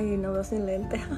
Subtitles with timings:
[0.00, 0.98] Ay, no veo sin lente.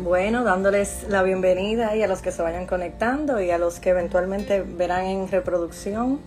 [0.00, 3.90] Bueno, dándoles la bienvenida y a los que se vayan conectando y a los que
[3.90, 6.20] eventualmente verán en reproducción.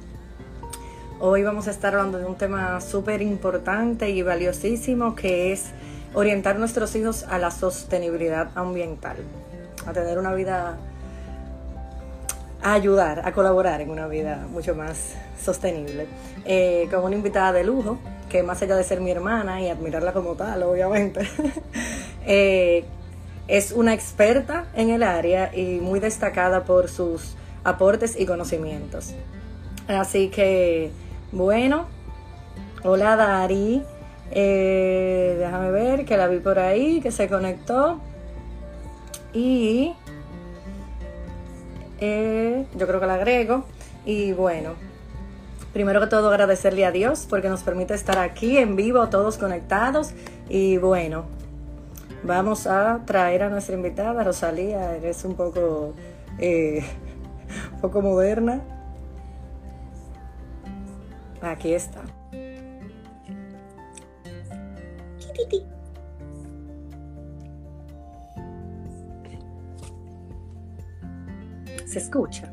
[1.22, 5.72] Hoy vamos a estar hablando de un tema súper importante y valiosísimo que es
[6.14, 9.18] orientar nuestros hijos a la sostenibilidad ambiental,
[9.86, 10.78] a tener una vida,
[12.62, 16.08] a ayudar, a colaborar en una vida mucho más sostenible.
[16.46, 20.14] Eh, con una invitada de lujo, que más allá de ser mi hermana y admirarla
[20.14, 21.28] como tal, obviamente,
[22.26, 22.86] eh,
[23.48, 29.14] es una experta en el área y muy destacada por sus aportes y conocimientos.
[29.88, 30.92] Así que
[31.32, 31.88] bueno,
[32.84, 33.84] hola Dari.
[34.32, 38.00] Eh, déjame ver que la vi por ahí, que se conectó.
[39.34, 39.94] Y
[42.00, 43.66] eh, yo creo que la agrego.
[44.06, 44.72] Y bueno,
[45.74, 50.12] primero que todo agradecerle a Dios porque nos permite estar aquí en vivo, todos conectados.
[50.50, 51.26] Y bueno,
[52.24, 54.96] vamos a traer a nuestra invitada, Rosalía.
[54.96, 55.94] Eres un poco,
[56.40, 56.84] eh,
[57.74, 58.62] un poco moderna.
[61.42, 62.02] Aquí está.
[71.92, 72.50] Se escucha.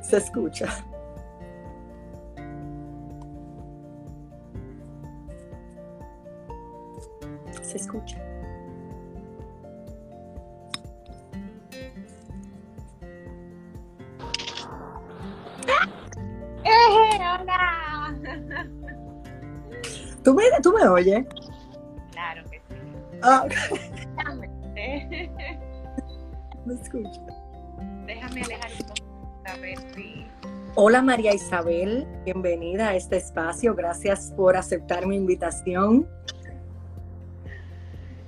[0.00, 0.66] Se escucha.
[7.62, 8.28] Se escucha.
[20.24, 21.24] ¿Tú me, ¿Tú me oyes?
[22.12, 22.74] Claro que sí.
[23.22, 23.46] Ah,
[24.74, 25.30] Déjame,
[26.66, 27.26] me escucho.
[28.06, 30.26] déjame alejar un poco a ver si.
[30.74, 33.74] Hola María Isabel, bienvenida a este espacio.
[33.74, 36.06] Gracias por aceptar mi invitación.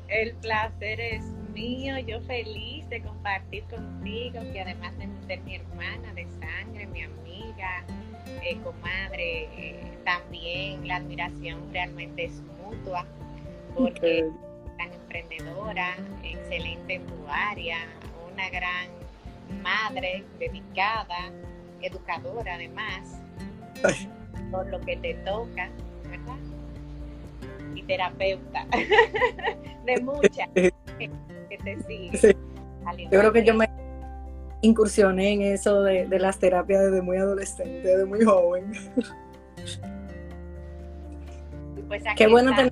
[0.09, 1.25] El placer es
[1.61, 7.03] mío, yo feliz de compartir contigo, que además de ser mi hermana de sangre, mi
[7.03, 7.85] amiga,
[8.43, 13.05] eh, comadre, eh, también la admiración realmente es mutua,
[13.75, 14.79] porque Ok.
[14.79, 17.79] tan emprendedora, excelente en tu área,
[18.33, 18.89] una gran
[19.63, 21.31] madre dedicada,
[21.83, 23.21] educadora además,
[23.85, 24.09] Ay.
[24.51, 25.69] por lo que te toca,
[26.09, 26.39] ¿verdad?
[27.75, 28.67] Y terapeuta,
[29.85, 30.49] de muchas
[31.51, 32.19] que, te.
[32.19, 32.37] Sí.
[33.11, 33.69] Yo creo que yo me
[34.63, 38.73] incursioné en eso de, de las terapias desde muy adolescente, desde muy joven.
[41.89, 42.71] pues Qué bueno, ten-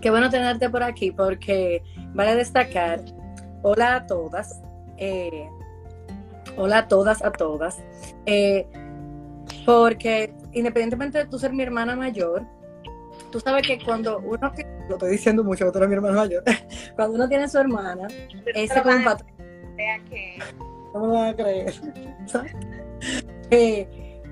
[0.00, 1.82] qué bueno tenerte por aquí porque
[2.14, 3.00] vale destacar,
[3.62, 4.60] hola a todas,
[4.96, 5.48] eh,
[6.56, 7.78] hola a todas, a todas,
[8.26, 8.66] eh,
[9.66, 12.42] porque independientemente de tú ser mi hermana mayor,
[13.32, 14.52] tú sabes que cuando uno,
[14.88, 16.44] lo estoy diciendo mucho, tú eres mi hermana mayor,
[16.96, 18.06] cuando uno tiene su hermana,
[18.54, 19.30] ese es como un patrón
[20.08, 20.38] que
[20.94, 21.74] no me lo van a creer.
[22.26, 22.52] ¿sabes?
[23.50, 23.88] Eh,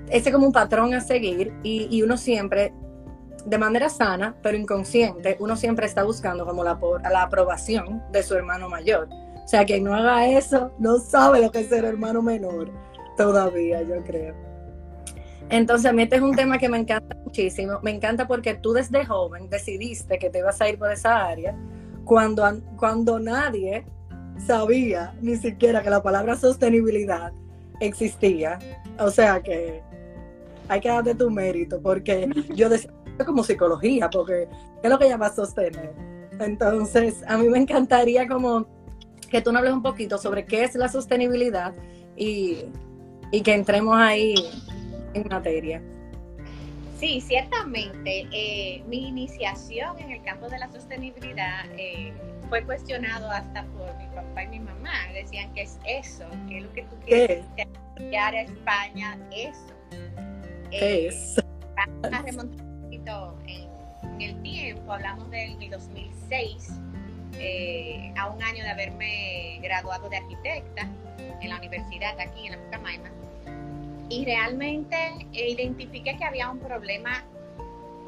[0.09, 2.73] ese es como un patrón a seguir y, y uno siempre,
[3.45, 8.23] de manera sana, pero inconsciente, uno siempre está buscando como la, por- la aprobación de
[8.23, 9.09] su hermano mayor.
[9.43, 12.69] O sea, quien no haga eso no sabe lo que es ser hermano menor
[13.17, 14.35] todavía, yo creo.
[15.51, 17.79] Entonces, a mí este es un tema que me encanta muchísimo.
[17.83, 21.55] Me encanta porque tú desde joven decidiste que te ibas a ir por esa área
[22.05, 23.85] cuando, an- cuando nadie
[24.45, 27.31] sabía ni siquiera que la palabra sostenibilidad
[27.81, 28.57] existía.
[28.97, 29.81] O sea que
[30.69, 32.89] hay que darte tu mérito, porque yo decía
[33.25, 34.47] como psicología, porque
[34.81, 35.93] ¿qué es lo que llama sostener?
[36.39, 38.65] Entonces, a mí me encantaría como
[39.29, 41.73] que tú nos hables un poquito sobre qué es la sostenibilidad
[42.15, 42.65] y,
[43.31, 44.33] y que entremos ahí
[45.13, 45.81] en materia.
[46.99, 48.27] Sí, ciertamente.
[48.31, 52.13] eh, mi iniciación en el campo de la sostenibilidad eh,
[52.47, 54.91] fue cuestionado hasta por mi papá y mi mamá.
[55.13, 56.25] Decían, ¿qué es eso?
[56.47, 57.45] ¿Qué es lo que tú quieres
[57.95, 59.17] enviar a España?
[59.31, 59.73] Eso.
[60.69, 61.39] ¿Qué Eh, es?
[61.77, 63.69] A remontar un poquito en,
[64.03, 64.91] en el tiempo.
[64.93, 66.69] Hablamos del 2006,
[67.39, 70.87] eh, a un año de haberme graduado de arquitecta
[71.41, 73.09] en la universidad aquí en la Pucamaima.
[74.11, 74.97] Y realmente
[75.31, 77.23] eh, identifiqué que había un problema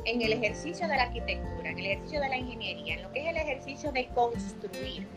[0.04, 3.22] en el ejercicio de la arquitectura, en el ejercicio de la ingeniería, en lo que
[3.22, 5.08] es el ejercicio de construir.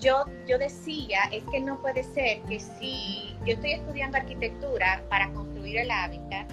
[0.00, 5.30] Yo, yo decía, es que no puede ser que si yo estoy estudiando arquitectura para
[5.30, 6.50] construir el hábitat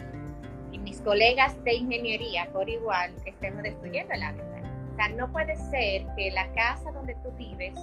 [0.72, 4.64] y mis colegas de ingeniería por igual estemos destruyendo el hábitat.
[4.92, 7.74] O sea, no puede ser que la casa donde tú vives,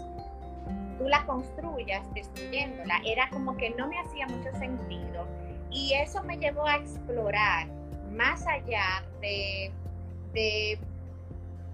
[0.99, 3.03] tú la construyas destruyéndola.
[3.05, 5.27] Era como que no me hacía mucho sentido.
[5.71, 7.69] Y eso me llevó a explorar
[8.13, 9.71] más allá de,
[10.33, 10.79] de,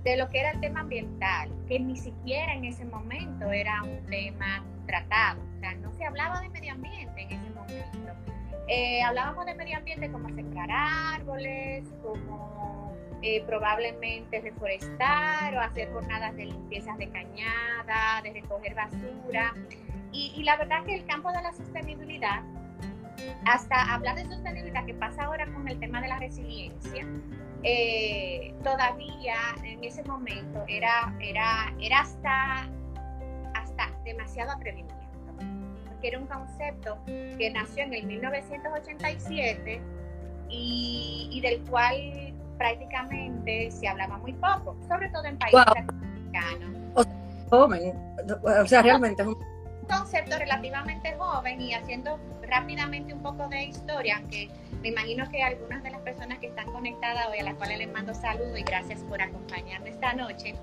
[0.04, 4.04] de lo que era el tema ambiental, que ni siquiera en ese momento era un
[4.06, 5.40] tema tratado.
[5.56, 8.12] O sea, no se hablaba de medio ambiente en ese momento.
[8.68, 16.36] Eh, hablábamos de medio ambiente como sembrar árboles, como eh, probablemente reforestar o hacer jornadas
[16.36, 19.54] de limpiezas de cañada, de recoger basura.
[20.12, 22.42] Y, y la verdad que el campo de la sostenibilidad,
[23.46, 27.06] hasta hablar de sostenibilidad que pasa ahora con el tema de la resiliencia,
[27.62, 29.34] eh, todavía
[29.64, 32.68] en ese momento era, era, era hasta,
[33.54, 34.96] hasta demasiado atrevimiento
[36.00, 39.80] que era un concepto que nació en el 1987
[40.48, 46.70] y, y del cual prácticamente se hablaba muy poco, sobre todo en países latinoamericanos.
[46.94, 47.12] O sea,
[47.50, 47.94] joven,
[48.62, 49.38] o sea, realmente es un
[49.86, 54.48] concepto relativamente joven y haciendo rápidamente un poco de historia, aunque
[54.82, 57.92] me imagino que algunas de las personas que están conectadas hoy, a las cuales les
[57.92, 60.54] mando saludos y gracias por acompañarme esta noche,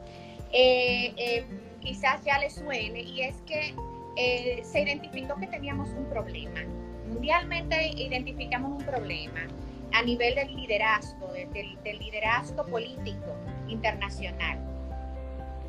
[0.52, 1.46] eh, eh,
[1.82, 3.76] quizás ya les suene, y es que
[4.16, 6.62] eh, se identificó que teníamos un problema.
[7.08, 9.48] Mundialmente identificamos un problema
[9.94, 11.52] a nivel del liderazgo, del,
[11.84, 13.36] del liderazgo político
[13.68, 14.60] internacional.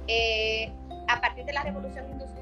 [0.07, 0.71] Eh,
[1.09, 2.34] a partir de la revolución industrial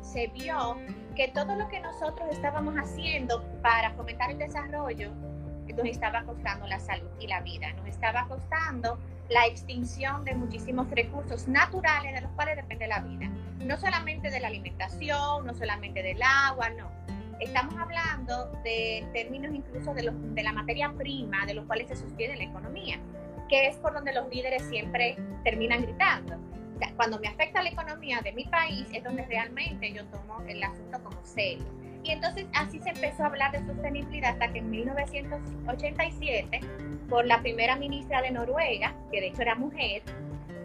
[0.00, 0.76] se vio
[1.16, 5.12] que todo lo que nosotros estábamos haciendo para fomentar el desarrollo
[5.74, 8.98] nos estaba costando la salud y la vida, nos estaba costando
[9.28, 13.30] la extinción de muchísimos recursos naturales de los cuales depende la vida.
[13.64, 16.90] No solamente de la alimentación, no solamente del agua, no.
[17.38, 21.96] Estamos hablando de términos incluso de, los, de la materia prima de los cuales se
[21.96, 22.98] sostiene la economía,
[23.48, 26.36] que es por donde los líderes siempre terminan gritando.
[26.96, 31.02] Cuando me afecta la economía de mi país es donde realmente yo tomo el asunto
[31.02, 31.64] como serio.
[32.02, 36.60] Y entonces así se empezó a hablar de sostenibilidad hasta que en 1987
[37.08, 40.02] por la primera ministra de Noruega, que de hecho era mujer,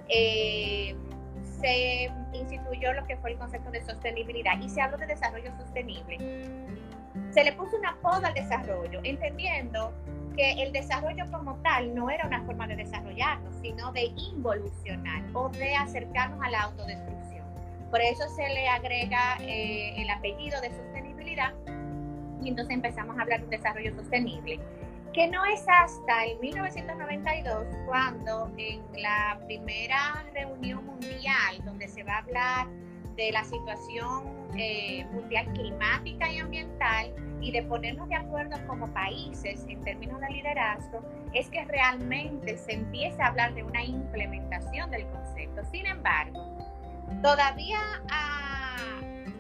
[0.08, 0.96] eh,
[1.60, 6.18] se instituyó lo que fue el concepto de sostenibilidad y se habló de desarrollo sostenible.
[7.32, 9.94] Se le puso una poda al desarrollo, entendiendo
[10.36, 15.50] que el desarrollo como tal no era una forma de desarrollarnos, sino de involucionar o
[15.50, 17.46] de acercarnos a la autodestrucción.
[17.90, 21.54] Por eso se le agrega eh, el apellido de sostenibilidad
[22.42, 24.60] y entonces empezamos a hablar de desarrollo sostenible
[25.14, 32.16] que no es hasta el 1992 cuando en la primera reunión mundial donde se va
[32.16, 32.68] a hablar
[33.16, 34.24] de la situación
[34.58, 40.30] eh, mundial climática y ambiental y de ponernos de acuerdo como países en términos de
[40.30, 41.02] liderazgo,
[41.34, 45.64] es que realmente se empieza a hablar de una implementación del concepto.
[45.72, 46.58] Sin embargo,
[47.22, 48.78] todavía, ah,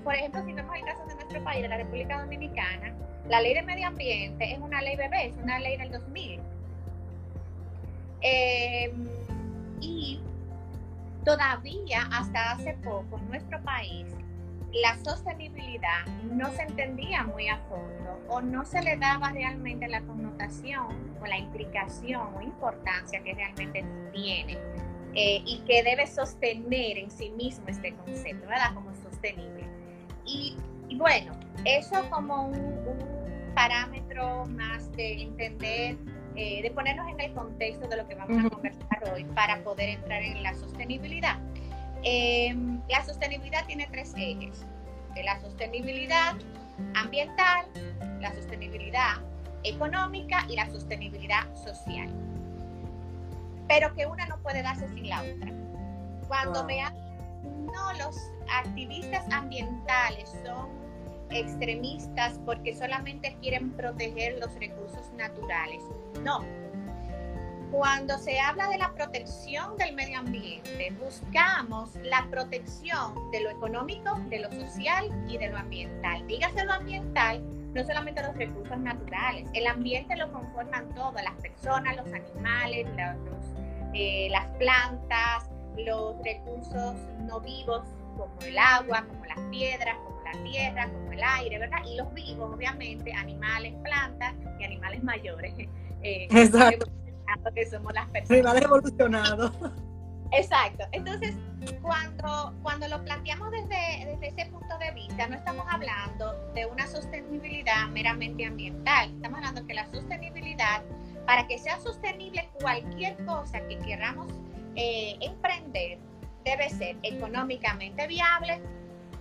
[0.04, 2.94] por ejemplo, si vemos el caso de nuestro país, de la República Dominicana,
[3.28, 6.42] la ley de medio ambiente es una ley bebé, es una ley del 2000.
[8.22, 9.08] Em,
[9.82, 10.22] y
[11.26, 14.08] todavía hasta hace poco en nuestro país
[14.82, 20.02] la sostenibilidad no se entendía muy a fondo o no se le daba realmente la
[20.02, 20.88] connotación
[21.22, 24.58] o la implicación o importancia que realmente tiene
[25.14, 28.74] eh, y que debe sostener en sí mismo este concepto, ¿verdad?
[28.74, 29.64] Como sostenible.
[30.26, 30.58] Y,
[30.98, 31.32] bueno,
[31.64, 35.96] eso como un parámetro más de entender,
[36.36, 39.90] eh, de ponernos en el contexto de lo que vamos a conversar hoy para poder
[39.90, 41.38] entrar en la sostenibilidad.
[42.04, 44.66] Em, la sostenibilidad tiene tres ejes.
[45.24, 46.36] La sostenibilidad
[46.94, 47.66] ambiental,
[48.20, 49.16] la sostenibilidad
[49.64, 52.10] económica y la sostenibilidad social.
[53.68, 55.52] Pero que una no puede darse sin la otra.
[56.28, 56.94] Cuando vean,
[57.44, 58.16] no, los
[58.52, 60.85] activistas ambientales son
[61.30, 65.84] extremistas porque solamente quieren proteger los recursos naturales.
[66.24, 66.40] No.
[67.72, 74.18] Cuando se habla de la protección del medio ambiente, buscamos la protección de lo económico,
[74.30, 76.26] de lo social y de lo ambiental.
[76.28, 81.98] Dígase lo ambiental, no solamente los recursos naturales, el ambiente lo conforman todas las personas,
[81.98, 82.88] los animales,
[83.94, 87.84] eh, las plantas, los recursos no vivos
[88.18, 91.80] como el agua, como las piedras, como la tierra, como el aire, ¿verdad?
[91.86, 95.54] Y los vivos, obviamente, animales, plantas y animales mayores.
[96.04, 96.86] Eh, Exacto.
[97.54, 98.32] Que somos las personas.
[98.32, 99.52] Animales evolucionados.
[100.32, 100.86] Exacto.
[100.92, 101.36] Entonces,
[101.82, 106.88] cuando, cuando lo planteamos desde, desde ese punto de vista, no estamos hablando de una
[106.88, 109.12] sostenibilidad meramente ambiental.
[109.16, 110.84] Estamos hablando que la sostenibilidad,
[111.26, 114.32] para que sea sostenible cualquier cosa que queramos
[114.76, 116.00] eh, emprender
[116.44, 118.62] debe ser económicamente viable,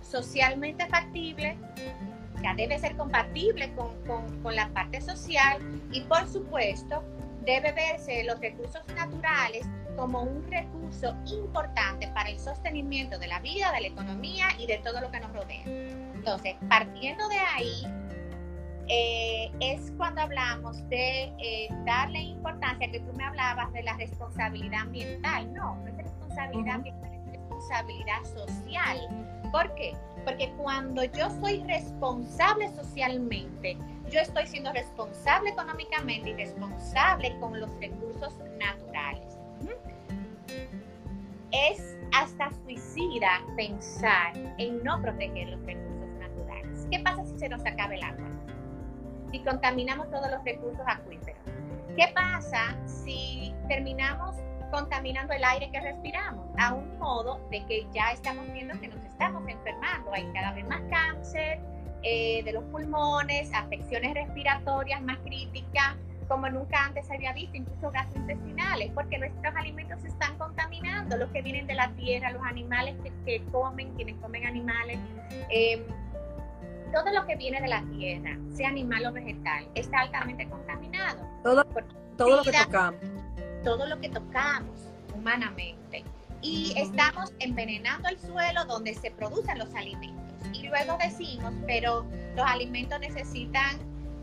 [0.09, 1.57] socialmente factible,
[2.35, 5.59] o sea, debe ser compatible con, con, con la parte social
[5.91, 7.03] y por supuesto
[7.45, 13.71] debe verse los recursos naturales como un recurso importante para el sostenimiento de la vida,
[13.71, 15.63] de la economía y de todo lo que nos rodea.
[15.65, 17.87] Entonces, partiendo de ahí,
[18.87, 24.81] eh, es cuando hablamos de eh, darle importancia, que tú me hablabas de la responsabilidad
[24.81, 25.51] ambiental.
[25.53, 29.34] No, no es responsabilidad ambiental, es responsabilidad social.
[29.55, 29.95] ¿Por qué?
[30.25, 33.77] Porque cuando yo soy responsable socialmente,
[34.11, 39.37] yo estoy siendo responsable económicamente y responsable con los recursos naturales.
[41.53, 46.85] Es hasta suicida pensar en no proteger los recursos naturales.
[46.91, 48.27] ¿Qué pasa si se nos acaba el agua?
[49.31, 51.39] Si contaminamos todos los recursos acuíferos.
[51.95, 54.35] ¿Qué pasa si terminamos
[54.69, 56.45] contaminando el aire que respiramos?
[56.57, 60.13] A un modo de que ya estamos viendo que nos estamos enfermando.
[60.13, 61.59] Hay cada vez más cáncer
[62.03, 65.95] eh, de los pulmones, afecciones respiratorias más críticas,
[66.27, 71.29] como nunca antes se había visto, incluso gastrointestinales, porque nuestros alimentos se están contaminando, los
[71.31, 72.95] que vienen de la tierra, los animales
[73.25, 74.99] que, comen, quienes comen animales,
[75.49, 75.83] em,
[76.91, 81.27] todo lo que viene de la tierra, sea animal o vegetal, está altamente contaminado.
[81.43, 81.65] Todo,
[82.17, 82.99] todo lo que tocamos.
[83.63, 86.03] Todo lo que tocamos humanamente.
[86.45, 90.37] Y estamos envenenando el suelo donde se producen los alimentos.
[90.53, 93.79] Y luego decimos, pero los alimentos necesitan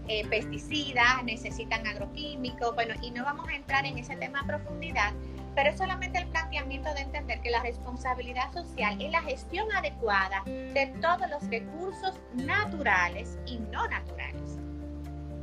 [0.07, 5.13] eh, pesticidas, necesitan agroquímicos, bueno, y no vamos a entrar en ese tema a profundidad,
[5.57, 10.45] pero es solamente el planteamiento de entender que la responsabilidad social es la gestión adecuada
[10.45, 14.59] de todos los recursos naturales y no naturales,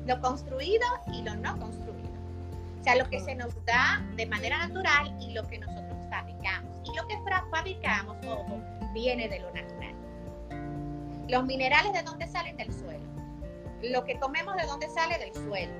[0.05, 2.09] lo construido y lo no construido.
[2.79, 6.68] O sea, lo que se nos da de manera natural y lo que nosotros fabricamos.
[6.95, 7.17] Lo que
[7.51, 8.59] fabricamos, ojo,
[8.93, 9.95] viene de lo natural.
[11.27, 13.05] Los minerales de dónde salen del suelo.
[13.81, 15.71] Lo que comemos de dónde sale del suelo,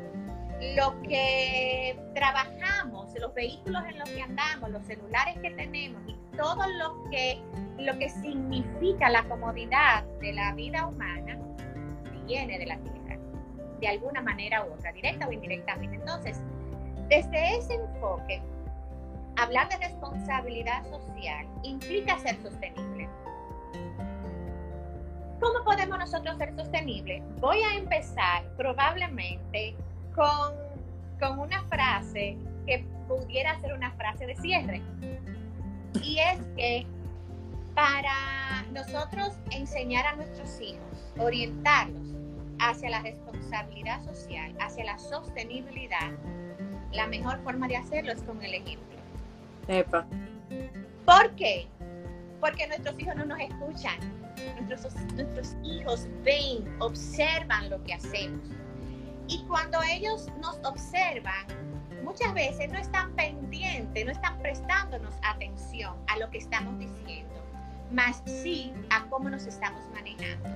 [0.76, 6.68] lo que trabajamos, los vehículos en los que andamos, los celulares que tenemos y todo
[6.78, 7.42] lo que,
[7.78, 11.38] lo que significa la comodidad de la vida humana
[12.26, 13.18] viene de la tierra,
[13.80, 15.96] de alguna manera u otra, directa o indirectamente.
[15.96, 16.42] Entonces,
[17.08, 18.42] desde ese enfoque,
[19.40, 23.08] hablar de responsabilidad social implica ser sostenible.
[25.40, 27.24] ¿Cómo podemos nosotros ser sostenibles?
[27.40, 29.76] Voy a empezar probablemente
[30.14, 30.54] con,
[31.20, 34.82] con una frase que pudiera ser una frase de cierre.
[36.04, 36.86] Y es que
[37.74, 42.14] para nosotros enseñar a nuestros hijos, orientarlos
[42.60, 46.12] hacia la responsabilidad social, hacia la sostenibilidad,
[46.92, 48.99] la mejor forma de hacerlo es con el ejemplo.
[51.06, 51.68] ¿Por qué?
[52.40, 54.00] Porque nuestros hijos no nos escuchan
[54.68, 58.48] nuestros, nuestros hijos ven, observan lo que hacemos.
[59.28, 61.46] Y cuando ellos nos observan,
[62.04, 67.36] muchas veces no están pendientes, no están prestándonos atención a lo que estamos diciendo,
[67.92, 70.50] más sí a cómo nos estamos manejando.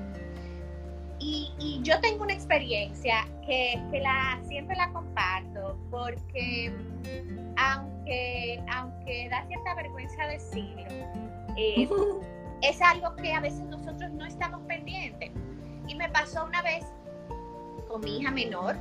[1.20, 6.74] Y, y yo tengo una experiencia que, que, la, siempre la comparto porque
[7.58, 10.84] aunque, aunque da cierta vergüenza decirlo,
[11.58, 11.88] eh,
[12.62, 15.32] es algo que a veces nosotros no estamos pendientes.
[15.88, 16.86] Y me pasó una vez
[17.88, 18.76] con mi hija menor,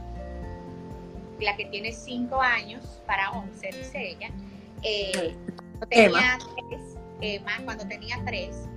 [1.41, 4.31] la que tiene 5 años para 11, dice ella.
[4.83, 5.37] Eh,
[5.79, 6.99] cuando tenía tres,
[7.65, 8.69] cuando tenía 3,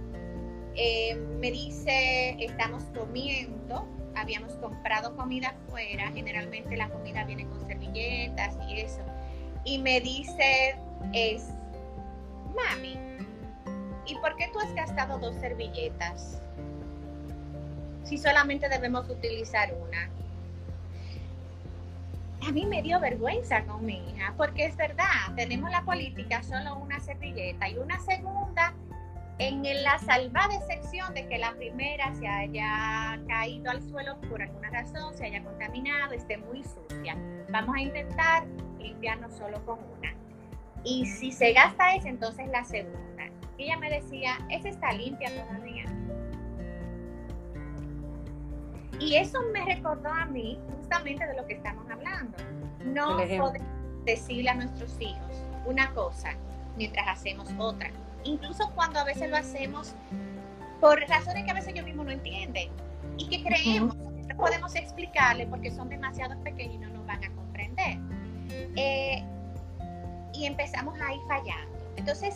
[0.76, 8.58] eh, me dice, estamos comiendo, habíamos comprado comida afuera, generalmente la comida viene con servilletas
[8.68, 9.02] y eso.
[9.64, 10.76] Y me dice,
[11.14, 11.50] es,
[12.56, 12.98] mami,
[14.06, 16.42] ¿y por qué tú has gastado dos servilletas?
[18.04, 20.10] Si solamente debemos utilizar una.
[22.48, 26.76] A mí me dio vergüenza con mi hija, porque es verdad, tenemos la política solo
[26.76, 28.74] una servilleta y una segunda
[29.38, 34.70] en la salvada excepción de que la primera se haya caído al suelo por alguna
[34.70, 37.18] razón, se haya contaminado, esté muy sucia.
[37.50, 38.46] Vamos a intentar
[38.80, 40.14] limpiarnos solo con una.
[40.84, 43.06] Y si se gasta esa, entonces la segunda
[43.58, 45.86] ella me decía, esa está limpia todavía.
[49.00, 52.38] Y eso me recordó a mí justamente de lo que estamos hablando.
[52.86, 53.54] No podemos
[54.04, 56.34] decirle a nuestros hijos una cosa
[56.78, 57.90] mientras hacemos otra.
[58.26, 59.96] Incluso cuando a veces lo hacemos
[60.82, 62.70] por razones que a veces ellos mismos no entienden.
[63.18, 67.24] Y que creemos que no podemos explicarle porque son demasiado pequeños y no nos van
[67.24, 67.98] a comprender.
[68.76, 69.24] Eh,
[70.34, 71.76] y empezamos a ir fallando.
[71.96, 72.36] Entonces,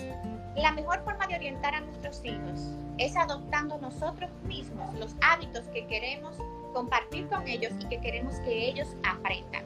[0.56, 5.86] la mejor forma de orientar a nuestros hijos es adoptando nosotros mismos los hábitos que
[5.88, 6.38] queremos
[6.74, 9.64] compartir con ellos y que queremos que ellos aprendan.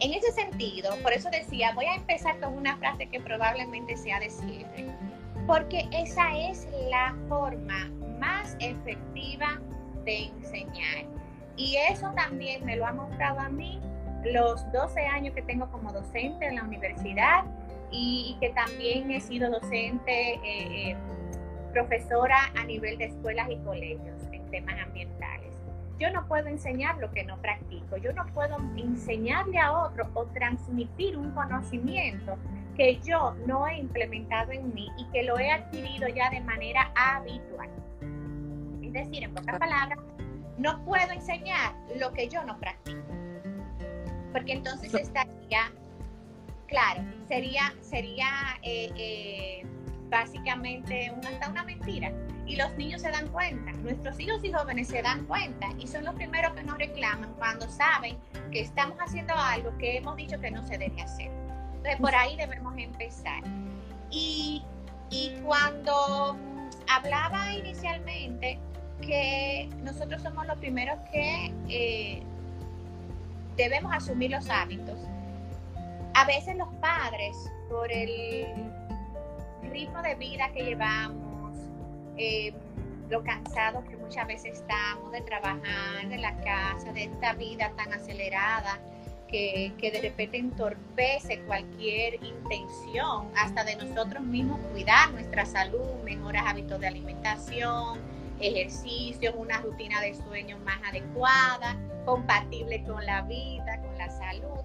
[0.00, 4.20] En ese sentido, por eso decía, voy a empezar con una frase que probablemente sea
[4.20, 4.86] de cierre,
[5.48, 7.90] porque esa es la forma
[8.20, 9.58] más efectiva
[10.04, 11.06] de enseñar.
[11.56, 13.80] Y eso también me lo ha mostrado a mí
[14.24, 17.44] los 12 años que tengo como docente en la universidad
[17.90, 20.96] y, que también he sido docente, eh, eh,
[21.72, 25.54] profesora a nivel de escuelas y colegios en temas ambientales.
[25.98, 30.26] Yo no puedo enseñar lo que no practico, yo no puedo enseñarle a otro o
[30.26, 32.36] transmitir un conocimiento
[32.78, 36.92] que yo no he implementado en mí y que lo he adquirido ya de manera
[36.94, 37.68] habitual.
[38.80, 39.98] Es decir, en pocas palabras,
[40.56, 43.02] no puedo enseñar lo que yo no practico.
[44.32, 45.72] Porque entonces estaría,
[46.68, 48.28] claro, sería, sería
[48.62, 49.66] eh, eh,
[50.08, 52.12] básicamente hasta una mentira.
[52.46, 56.04] Y los niños se dan cuenta, nuestros hijos y jóvenes se dan cuenta y son
[56.04, 58.16] los primeros que nos reclaman cuando saben
[58.52, 61.47] que estamos haciendo algo que hemos dicho que no se debe hacer.
[61.78, 63.42] Entonces por ahí debemos empezar.
[64.10, 64.62] Y,
[65.10, 66.36] y cuando
[66.88, 68.58] hablaba inicialmente
[69.00, 72.22] que nosotros somos los primeros que eh,
[73.56, 74.98] debemos asumir los hábitos.
[76.14, 77.36] A veces los padres,
[77.68, 78.46] por el
[79.62, 81.56] ritmo de vida que llevamos,
[82.16, 82.52] eh,
[83.08, 87.92] lo cansados que muchas veces estamos de trabajar, de la casa, de esta vida tan
[87.92, 88.78] acelerada,
[89.28, 96.42] que, que, de repente entorpece cualquier intención, hasta de nosotros mismos cuidar nuestra salud, mejores
[96.44, 98.00] hábitos de alimentación,
[98.40, 104.58] ejercicios, una rutina de sueño más adecuada, compatible con la vida, con la salud.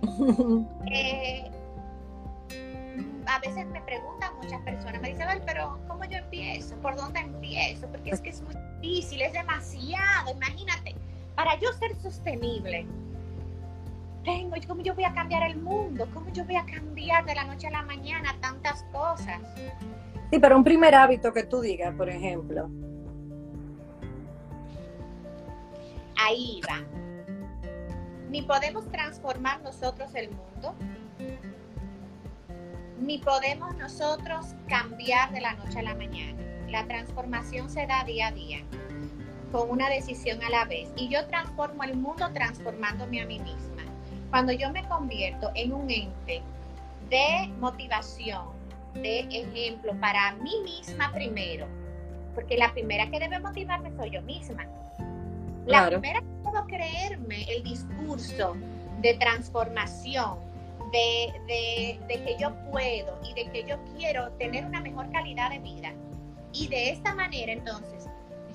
[0.90, 1.50] Eh,
[3.26, 6.74] a veces me preguntan muchas personas, me dicen, pero ¿cómo yo empiezo?
[6.76, 7.86] ¿Por dónde empiezo?
[7.88, 10.94] Porque es que es muy difícil, es demasiado, imagínate,
[11.34, 12.86] para yo ser sostenible,
[14.24, 16.06] tengo, ¿cómo yo voy a cambiar el mundo?
[16.12, 19.40] ¿Cómo yo voy a cambiar de la noche a la mañana tantas cosas?
[20.30, 22.68] Sí, pero un primer hábito que tú digas, por ejemplo,
[26.18, 26.84] ahí va.
[28.28, 30.74] Ni podemos transformar nosotros el mundo,
[33.00, 36.42] ni podemos nosotros cambiar de la noche a la mañana.
[36.68, 38.58] La transformación se da día a día,
[39.50, 40.90] con una decisión a la vez.
[40.96, 43.77] Y yo transformo el mundo transformándome a mí misma.
[44.30, 46.42] Cuando yo me convierto en un ente
[47.08, 48.58] de motivación,
[48.94, 51.66] de ejemplo para mí misma primero,
[52.34, 54.66] porque la primera que debe motivarme soy yo misma.
[55.66, 58.56] La primera que puedo creerme el discurso
[59.00, 60.38] de transformación,
[60.92, 65.92] de, que yo puedo y de que yo quiero tener una mejor calidad de vida.
[66.52, 67.97] Y de esta manera entonces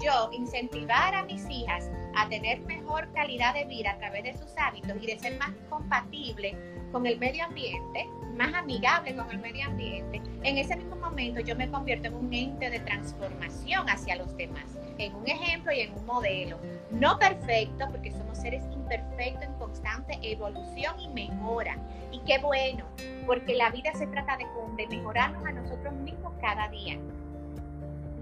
[0.01, 4.55] yo incentivar a mis hijas a tener mejor calidad de vida a través de sus
[4.57, 6.55] hábitos y de ser más compatible
[6.91, 11.55] con el medio ambiente, más amigable con el medio ambiente, en ese mismo momento yo
[11.55, 14.65] me convierto en un ente de transformación hacia los demás,
[14.97, 16.59] en un ejemplo y en un modelo.
[16.91, 21.77] No perfecto, porque somos seres imperfectos en constante evolución y mejora.
[22.11, 22.85] Y qué bueno,
[23.25, 24.45] porque la vida se trata de,
[24.77, 26.99] de mejorarnos a nosotros mismos cada día.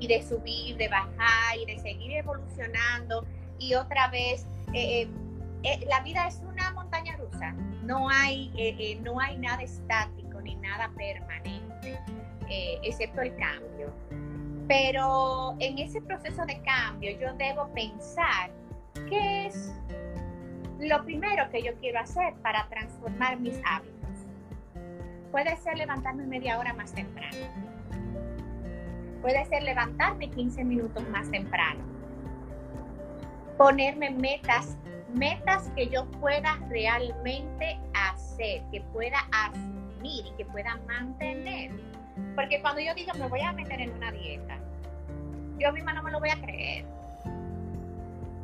[0.01, 3.25] Y de subir, de bajar y de seguir evolucionando.
[3.59, 5.09] Y otra vez, eh, eh,
[5.63, 7.53] eh, la vida es una montaña rusa.
[7.83, 11.99] No hay, no hay nada estático ni nada permanente,
[12.83, 13.93] excepto el cambio.
[14.67, 18.49] Pero en ese proceso de cambio yo debo pensar
[19.07, 19.71] qué es
[20.79, 24.01] lo primero que yo quiero hacer para transformar mis hábitos.
[25.31, 27.70] Puede ser levantarme media hora más temprano.
[29.21, 31.79] Puede ser levantarme 15 minutos más temprano.
[33.57, 34.77] Ponerme metas,
[35.13, 41.71] metas que yo pueda realmente hacer, que pueda asumir y que pueda mantener.
[42.36, 44.57] Porque cuando yo digo me voy a meter en una dieta,
[45.60, 46.86] yo misma no me lo voy a creer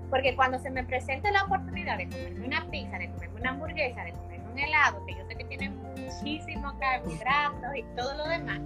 [0.09, 4.03] porque cuando se me presente la oportunidad de comerme una pizza, de comerme una hamburguesa,
[4.03, 8.59] de comerme un helado, que yo sé que tiene muchísimos carbohidratos y todo lo demás,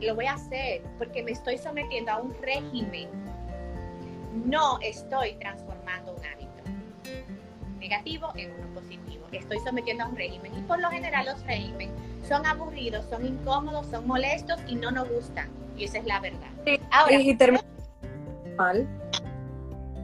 [0.00, 3.08] lo voy a hacer porque me estoy sometiendo a un régimen.
[4.46, 6.48] No estoy transformando un hábito
[7.78, 9.26] negativo en uno positivo.
[9.32, 10.52] Estoy sometiendo a un régimen.
[10.56, 11.90] Y por lo general los regímenes
[12.26, 15.48] son aburridos, son incómodos, son molestos y no nos gustan.
[15.76, 16.48] Y esa es la verdad.
[16.90, 17.64] Ahora, y, termina
[18.56, 18.86] mal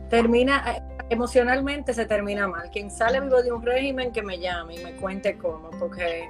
[0.09, 2.71] termina, eh, emocionalmente se termina mal.
[2.71, 6.29] Quien sale vivo de un régimen que me llame y me cuente cómo, porque...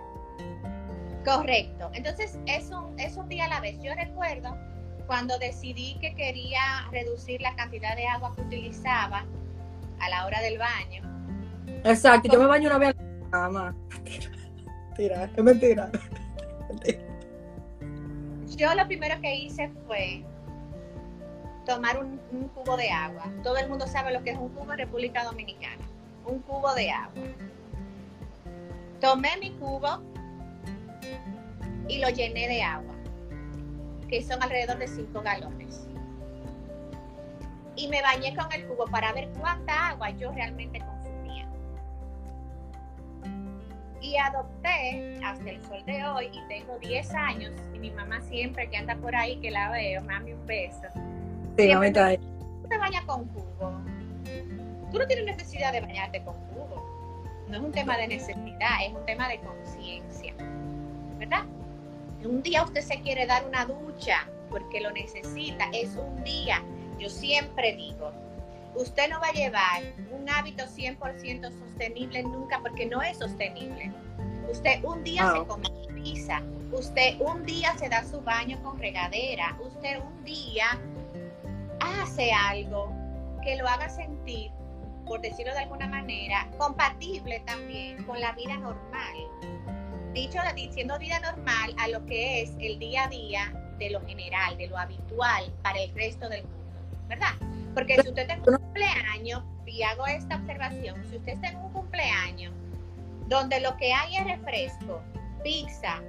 [1.37, 1.91] Correcto.
[1.93, 3.81] Entonces, es un, es un día a la vez.
[3.83, 4.57] Yo recuerdo
[5.07, 9.25] cuando decidí que quería reducir la cantidad de agua que utilizaba
[10.01, 11.03] a la hora del baño.
[11.85, 12.97] Exacto, yo me baño una vez
[13.31, 13.75] nada más.
[14.88, 15.91] Mentira, es mentira.
[18.57, 20.25] Yo lo primero que hice fue
[21.64, 23.31] tomar un, un, cubo de agua.
[23.45, 25.85] Todo el mundo sabe lo que es un cubo en República Dominicana.
[26.27, 27.23] Un cubo de agua.
[29.01, 30.03] Tomé mi cubo
[31.88, 32.94] y lo llené de agua,
[34.09, 35.87] que son alrededor de 5 galones.
[37.77, 41.48] Y me bañé con el cubo para ver cuánta agua yo realmente consumía.
[44.01, 48.68] Y adopté hasta el sol de hoy y tengo 10 años y mi mamá siempre
[48.68, 50.83] que anda por ahí que la veo, mami un beso.
[51.57, 52.16] Sí, mamita.
[52.16, 53.72] Tú te bañas con cubo.
[54.90, 56.85] Tú no tienes necesidad de bañarte con cubo.
[57.48, 60.35] No es un tema de necesidad, es un tema de conciencia.
[61.18, 61.44] ¿Verdad?
[62.24, 66.62] Un día usted se quiere dar una ducha porque lo necesita, es un día.
[66.98, 68.12] Yo siempre digo,
[68.74, 73.92] usted no va a llevar un hábito 100% sostenible nunca porque no es sostenible.
[74.50, 79.57] Usted un día se come pizza, usted un día se da su baño con regadera,
[79.64, 80.66] usted un día
[81.81, 82.92] hace algo
[83.44, 84.50] que lo haga sentir,
[85.07, 89.14] por decirlo de alguna manera, compatible también con la vida normal
[90.18, 94.57] dicho, diciendo vida normal a lo que es el día a día de lo general,
[94.57, 97.35] de lo habitual para el resto del mundo, ¿verdad?
[97.74, 101.72] Porque si usted tiene un cumpleaños, y hago esta observación, si usted está en un
[101.72, 102.52] cumpleaños
[103.28, 105.02] donde lo que hay es refresco,
[105.44, 106.02] pizza,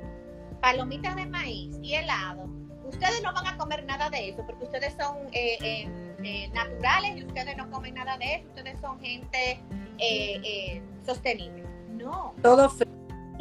[0.62, 2.50] palomitas de maíz y helado,
[2.86, 7.18] ustedes no van a comer nada de eso porque ustedes son eh, eh, eh, naturales
[7.18, 9.60] y ustedes no comen nada de eso, ustedes son gente
[11.06, 11.64] sostenible.
[11.90, 12.34] No.
[12.42, 12.70] Todo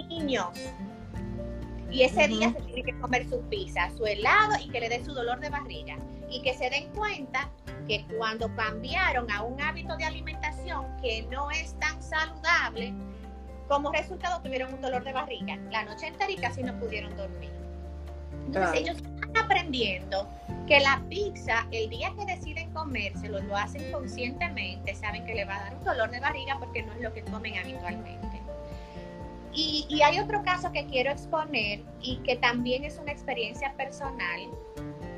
[0.04, 0.48] niños.
[1.90, 5.04] Y ese día se tiene que comer su pizza, su helado y que le dé
[5.04, 5.96] su dolor de barriga.
[6.30, 7.48] Y que se den cuenta
[7.86, 12.92] que cuando cambiaron a un hábito de alimentación que no es tan saludable,
[13.66, 17.50] como resultado tuvieron un dolor de barriga la noche entera y casi no pudieron dormir.
[18.46, 20.28] Entonces ellos están aprendiendo
[20.66, 25.56] que la pizza, el día que deciden comérselo, lo hacen conscientemente, saben que le va
[25.56, 28.40] a dar un dolor de barriga porque no es lo que comen habitualmente.
[29.52, 34.40] Y, hay otro caso que quiero exponer y que también es una experiencia personal.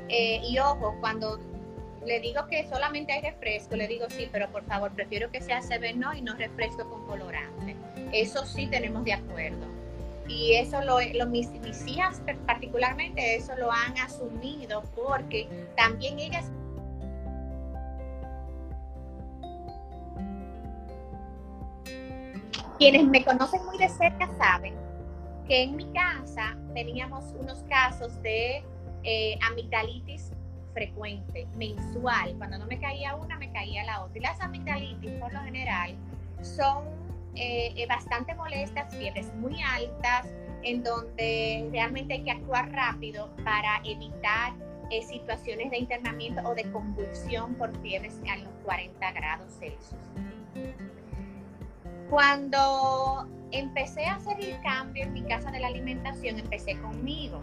[0.09, 1.39] Eh, y ojo, cuando
[2.05, 5.61] le digo que solamente hay refresco, le digo sí, pero por favor, prefiero que sea
[5.95, 7.75] no y no refresco con colorante.
[8.11, 9.65] Eso sí tenemos de acuerdo.
[10.27, 16.45] Y eso lo, lo mis, mis hijas particularmente, eso lo han asumido porque también ellas
[22.81, 24.73] Quienes me conocen muy de cerca saben
[25.47, 28.63] que en mi casa teníamos unos casos de
[29.03, 30.31] eh, amigdalitis
[30.73, 32.33] frecuente, mensual.
[32.39, 34.17] Cuando no me caía una, me caía la otra.
[34.17, 35.95] Y las amigdalitis, por lo general,
[36.41, 36.85] son
[37.35, 40.25] eh, eh, bastante molestas, fiebres muy altas,
[40.63, 44.53] en donde realmente hay que actuar rápido para evitar
[45.07, 50.90] situaciones de internamiento o de convulsión por fiebres a los 40 grados Celsius.
[52.11, 57.39] Cuando empecé a hacer el cambio en mi casa de la alimentación, empecé conmigo.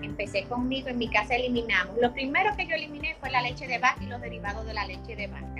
[0.00, 1.96] Empecé conmigo, en mi casa eliminamos.
[2.00, 4.86] Lo primero que yo eliminé fue la leche de vaca y los derivados de la
[4.86, 5.51] leche de vaca.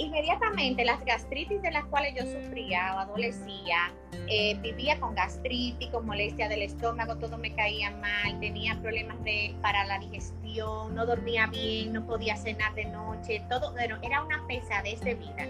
[0.00, 3.92] Inmediatamente las gastritis de las cuales yo sufría o adolecía,
[4.28, 9.54] eh, vivía con gastritis, con molestia del estómago, todo me caía mal, tenía problemas de,
[9.60, 15.02] para la digestión, no dormía bien, no podía cenar de noche, todo, era una pesadez
[15.02, 15.46] de vida.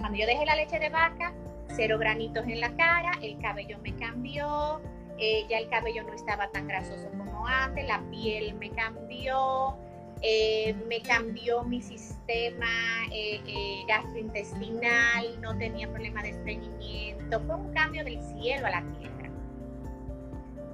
[0.00, 1.32] Cuando yo dejé la leche de vaca,
[1.68, 4.80] cero granitos en la cara, el cabello me cambió,
[5.16, 9.76] eh, ya el cabello no estaba tan grasoso como antes, la piel me cambió,
[10.22, 12.66] eh, me cambió mi sistema
[13.12, 19.30] eh, gastrointestinal, no tenía problema de estreñimiento, fue un cambio del cielo a la tierra,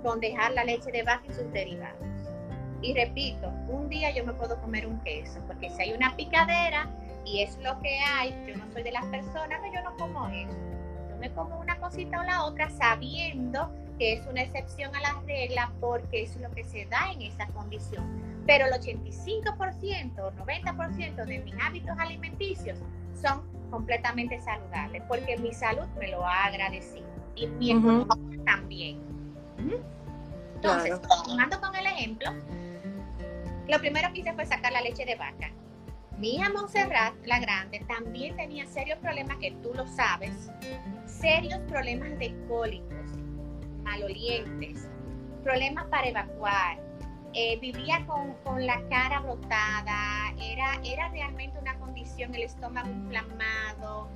[0.02, 2.06] con dejar la leche de vaca y sus derivados.
[2.80, 6.88] Y repito, un día yo me puedo comer un queso, porque si hay una picadera,
[7.24, 10.28] y es lo que hay, yo no soy de las personas, pero yo no como
[10.28, 10.56] eso.
[11.10, 15.20] Yo me como una cosita o la otra sabiendo que es una excepción a la
[15.26, 18.37] regla porque es lo que se da en esa condición.
[18.48, 22.80] Pero el 85% o 90% de mis hábitos alimenticios
[23.14, 27.06] son completamente saludables porque mi salud me lo ha agradecido
[27.36, 28.08] y mi uh
[28.44, 29.00] también.
[30.56, 32.32] Entonces, tomando con el ejemplo,
[33.68, 35.52] lo primero que hice fue sacar la leche de vaca
[36.18, 40.50] mi hija Montserrat, la grande, también tenía serios problemas, que tú lo sabes,
[41.06, 42.88] serios problemas de cólicos.
[43.84, 44.88] malolientes,
[45.44, 46.78] problemas para evacuar,
[47.34, 48.28] eh, vivía con,
[48.66, 54.08] la cara brotada, era, era realmente una condición, el estómago inflamado.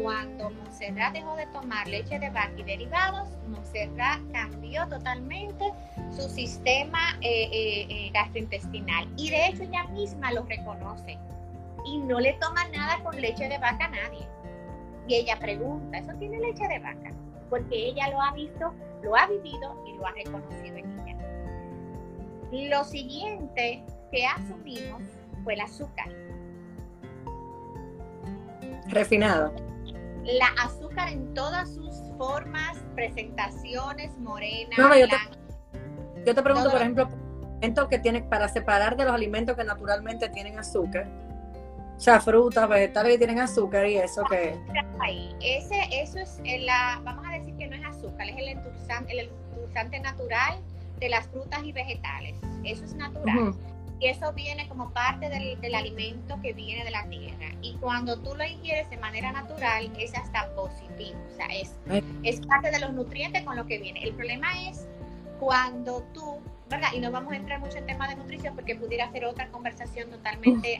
[0.00, 5.72] Cuando Montserrat dejó de tomar leche de vaca y derivados, Montserrat cambió totalmente
[6.12, 11.18] su sistema eh, eh, gastrointestinal y de hecho ella misma lo reconoce
[11.84, 14.26] y no le toma nada con leche de vaca a nadie.
[15.08, 17.10] Y ella pregunta, ¿eso tiene leche de vaca?
[17.48, 21.19] Porque ella lo ha visto, lo ha vivido y lo ha reconocido en ella.
[22.52, 25.02] Lo siguiente que asumimos
[25.44, 26.08] fue el azúcar.
[28.88, 29.54] Refinado.
[30.24, 35.16] La azúcar en todas sus formas, presentaciones, morena, no, yo, te,
[36.26, 37.08] yo, te, pregunto, por ejemplo,
[37.88, 41.08] que tiene para separar de los alimentos que naturalmente tienen azúcar,
[41.96, 44.58] o sea, frutas, vegetales que tienen azúcar y eso que...
[45.00, 45.34] Ahí.
[45.40, 49.30] Ese, eso es la, vamos a decir que no es azúcar, es el endulzante, el
[49.50, 50.58] endulzante natural
[51.00, 52.36] de las frutas y vegetales.
[52.64, 53.54] Eso es natural.
[53.98, 57.48] Y eso viene como parte del, del, alimento que viene de la tierra.
[57.60, 61.18] Y cuando tú lo ingieres de manera natural, es hasta positivo.
[61.30, 61.74] O sea, es,
[62.22, 64.02] es parte de los nutrientes con lo que viene.
[64.02, 64.86] El problema es
[65.38, 66.38] cuando tú,
[66.70, 66.88] ¿verdad?
[66.94, 70.10] Y no vamos a entrar mucho en tema de nutrición porque pudiera ser otra conversación
[70.10, 70.78] totalmente...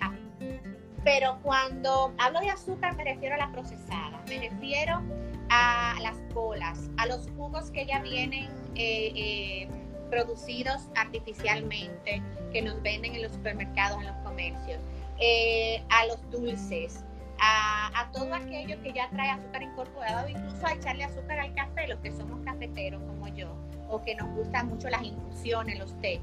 [1.03, 5.01] Pero cuando hablo de azúcar me refiero a la procesada, me refiero
[5.49, 9.69] a las colas, a los jugos que ya vienen eh, eh,
[10.11, 14.81] producidos artificialmente, que nos venden en los supermercados, en los comercios,
[15.21, 17.05] eh, a los dulces,
[17.39, 21.89] a, a, todo aquello que ya trae azúcar incorporado, incluso a echarle azúcar al café,
[21.89, 23.55] los que somos cafeteros como yo,
[23.89, 26.21] o que nos gustan mucho las infusiones, los té,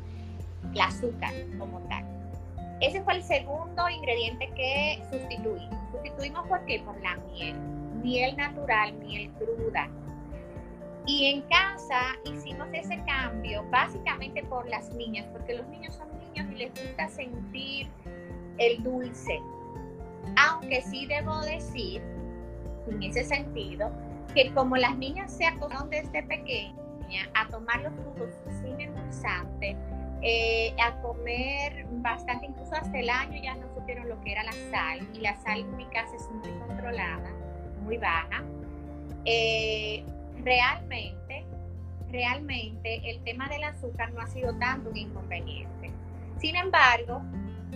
[0.73, 2.05] el azúcar como tal.
[2.79, 5.75] Ese fue el segundo ingrediente que sustituimos.
[5.91, 6.79] Sustituimos por qué?
[6.79, 7.55] Por la miel.
[8.03, 9.89] Miel natural, miel cruda.
[11.07, 16.51] Y en casa hicimos ese cambio básicamente por las niñas, porque los niños son niños
[16.51, 17.87] y les gusta sentir
[18.57, 19.39] el dulce.
[20.35, 22.01] Aunque sí debo decir,
[22.87, 23.89] en ese sentido,
[24.35, 29.77] que como las niñas se acostumbraron desde pequeña a tomar los jugos sin endulzante,
[30.21, 34.51] eh, a comer bastante, incluso hasta el año ya no supieron lo que era la
[34.71, 37.31] sal y la sal en mi casa es muy controlada,
[37.83, 38.43] muy baja.
[39.23, 40.03] Eh,
[40.43, 41.45] realmente,
[42.09, 45.91] realmente el tema del azúcar no ha sido tanto un inconveniente.
[46.39, 47.21] Sin embargo,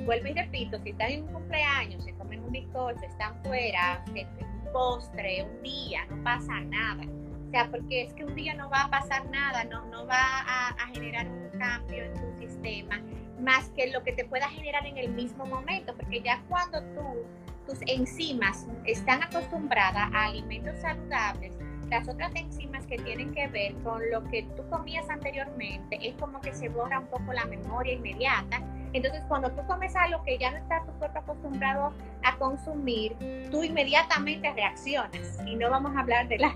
[0.05, 4.71] vuelvo y repito, si están en un cumpleaños, se comen un bizcocho, están fuera, un
[4.71, 7.03] postre, un día, no pasa nada
[7.51, 10.15] o sea, porque es que un día no va a pasar nada, no, no va
[10.15, 13.01] a, generar un cambio en tu sistema,
[13.41, 17.25] más que lo que te pueda generar en el mismo momento, porque ya cuando tú,
[17.67, 21.53] tus enzimas están acostumbradas a alimentos saludables,
[21.91, 26.39] las otras enzimas que tienen que ver con lo que tú comías anteriormente, es como
[26.39, 28.61] que se borra un poco la memoria inmediata.
[28.93, 33.15] Entonces, cuando tú comes algo que ya no está tu cuerpo acostumbrado a consumir,
[33.51, 35.37] tú inmediatamente reaccionas.
[35.45, 36.55] Y no vamos a hablar de las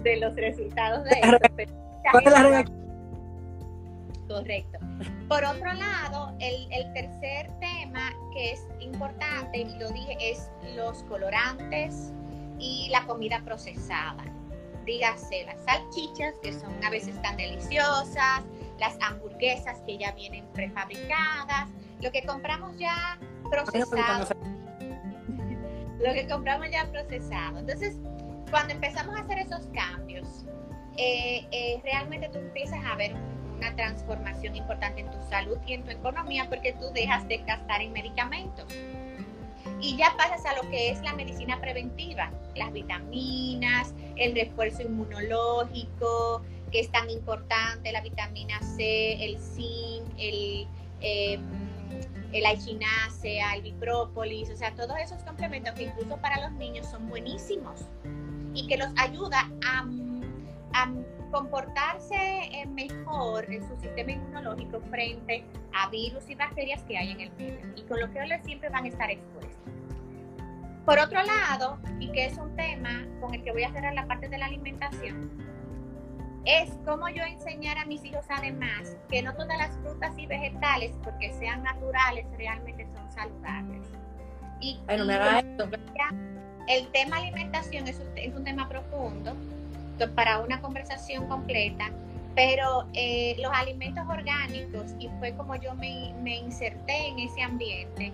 [0.00, 1.38] de los resultados de eso.
[4.28, 4.78] Correcto.
[5.28, 11.04] Por otro lado, el, el, tercer tema que es importante, y lo dije, es los
[11.04, 12.12] colorantes
[12.58, 14.24] y la comida procesada.
[14.84, 18.42] Dígase las salchichas, que son a veces tan deliciosas,
[18.78, 21.68] las hamburguesas que ya vienen prefabricadas,
[22.00, 23.18] lo que compramos ya
[23.50, 24.34] procesado.
[25.98, 27.58] lo que compramos ya procesado.
[27.58, 27.96] Entonces,
[28.50, 30.44] cuando empezamos a hacer esos cambios,
[30.96, 33.14] eh, eh, realmente tú empiezas a ver
[33.56, 37.80] una transformación importante en tu salud y en tu economía porque tú dejas de gastar
[37.80, 38.66] en medicamentos.
[39.82, 46.42] Y ya pasas a lo que es la medicina preventiva, las vitaminas, el refuerzo inmunológico,
[46.70, 50.66] que es tan importante, la vitamina C, el zinc, el,
[51.00, 51.38] eh,
[52.32, 57.80] el el biprópolis, o sea, todos esos complementos que incluso para los niños son buenísimos
[58.54, 59.84] y que los ayuda a,
[61.32, 67.20] comportarse eh, mejor en su sistema inmunológico frente a virus y bacterias que hay en
[67.22, 69.56] el medio y con lo que ellos siempre van a estar expuestos.
[70.84, 74.06] Por otro lado, y que es un tema con el que voy a cerrar la
[74.06, 75.30] parte de la alimentación,
[76.44, 80.92] es cómo yo enseñar a mis hijos además que no todas las frutas y vegetales,
[81.02, 83.88] porque sean naturales, realmente son saludables.
[84.60, 85.68] Y, bueno, me va esto
[86.68, 88.00] el tema alimentación es
[88.34, 89.34] un, tema profundo
[90.14, 91.90] para una conversación completa,
[92.34, 98.12] pero eh, los alimentos orgánicos, y fue como yo me, me inserté en ese ambiente,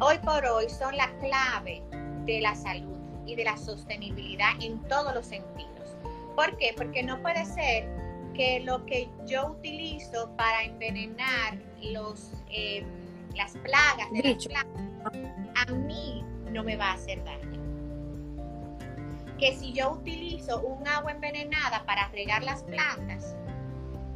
[0.00, 1.82] hoy por hoy son la clave
[2.24, 5.96] de la salud y de la sostenibilidad en todos los sentidos.
[6.34, 6.72] ¿Por qué?
[6.76, 7.88] Porque no puede ser
[8.34, 12.84] que lo que yo utilizo para envenenar los, em,
[13.36, 15.12] las plagas de las plantas,
[15.54, 17.61] a mí no me va a hacer daño.
[19.42, 23.34] Que si yo utilizo un agua envenenada para regar las plantas,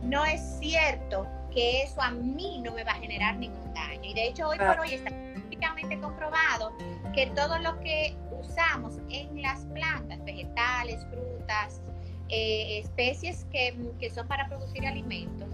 [0.00, 4.04] no es cierto que eso a mí no me va a generar ningún daño.
[4.04, 6.72] Y de hecho hoy por hoy está científicamente comprobado
[7.12, 11.80] que todo lo que usamos en las plantas, vegetales, frutas,
[12.28, 13.74] eh, especies que,
[14.14, 15.48] son para producir alimentos,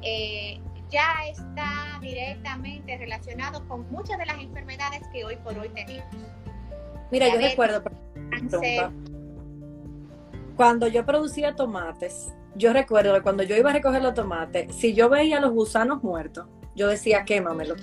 [0.00, 6.06] eh, ya está directamente relacionado con muchas de las enfermedades que hoy por hoy tenemos.
[7.10, 7.82] Mira, yo recuerdo
[10.60, 14.92] cuando yo producía tomates, yo recuerdo que cuando yo iba a recoger los tomates, si
[14.92, 16.44] yo veía los gusanos muertos,
[16.76, 17.76] yo decía quémamelo.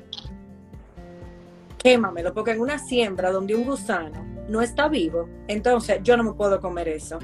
[1.79, 6.33] Quémamelo, porque en una siembra donde un gusano no está vivo, entonces yo no me
[6.33, 7.17] puedo comer eso.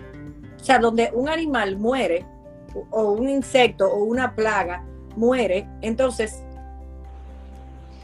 [0.59, 2.25] O sea, donde un animal muere,
[2.89, 4.83] o un insecto, o una plaga
[5.15, 6.41] muere, entonces,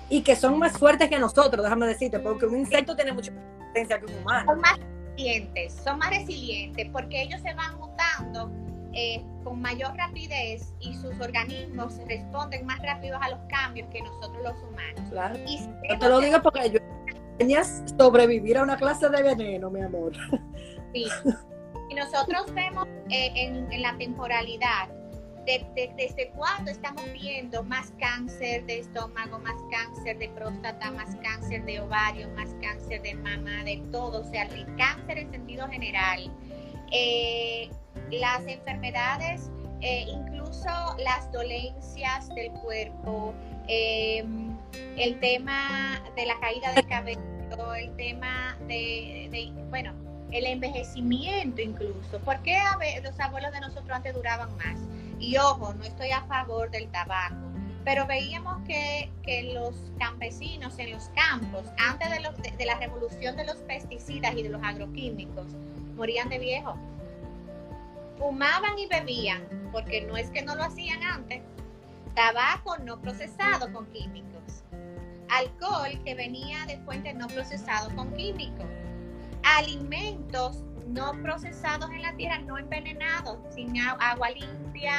[0.07, 3.99] y que son más fuertes que nosotros, déjame decirte, porque un insecto tiene mucha potencia
[3.99, 4.61] que un humano.
[5.19, 8.51] Son más resilientes, son más resilientes, porque ellos se van mutando
[8.93, 14.43] eh, con mayor rapidez y sus organismos responden más rápido a los cambios que nosotros
[14.43, 15.09] los humanos.
[15.09, 15.39] Claro.
[15.45, 16.79] Y te lo digo porque yo
[17.97, 20.13] sobrevivir a una clase de veneno, mi amor.
[20.93, 21.05] Sí.
[21.89, 24.89] Y nosotros vemos eh, en, la temporalidad
[25.75, 31.65] de, desde cuándo estamos viendo más cáncer de estómago, más cáncer de próstata, más cáncer
[31.65, 36.31] de ovario, más cáncer de mama, de todo, o sea, el cáncer en sentido general.
[36.91, 37.69] Eh,
[38.11, 39.49] las enfermedades,
[39.81, 40.69] eh, incluso
[41.03, 43.33] las dolencias del cuerpo,
[43.67, 47.21] el tema de la caída del cabello,
[47.75, 49.93] el tema de bueno,
[50.31, 52.19] el envejecimiento incluso.
[52.19, 52.57] ¿Por qué
[53.03, 54.79] los abuelos de nosotros antes duraban más?
[55.19, 57.35] Y ojo, no estoy a favor del tabaco,
[57.83, 59.11] pero veíamos que,
[59.53, 64.49] los campesinos en los campos, antes de, de, la revolución de los pesticidas y de
[64.49, 65.45] los agroquímicos,
[65.95, 66.75] morían de viejo.
[68.17, 71.41] Fumaban y bebían, porque no es que no lo hacían antes.
[72.15, 74.63] Tabaco no procesado con químicos.
[75.29, 78.65] Alcohol que venía de fuentes no procesado con químicos
[79.43, 84.93] alimentos no procesados en la tierra, no envenenados, sin agua limpia,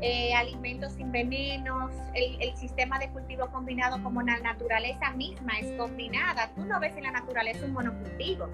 [0.00, 6.50] eh, alimentos sin venenos, el, sistema de cultivo combinado como la naturaleza misma es combinada.
[6.54, 8.48] Tú no ves en la naturaleza un monocultivo,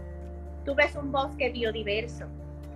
[0.64, 2.27] tú ves un bosque biodiverso,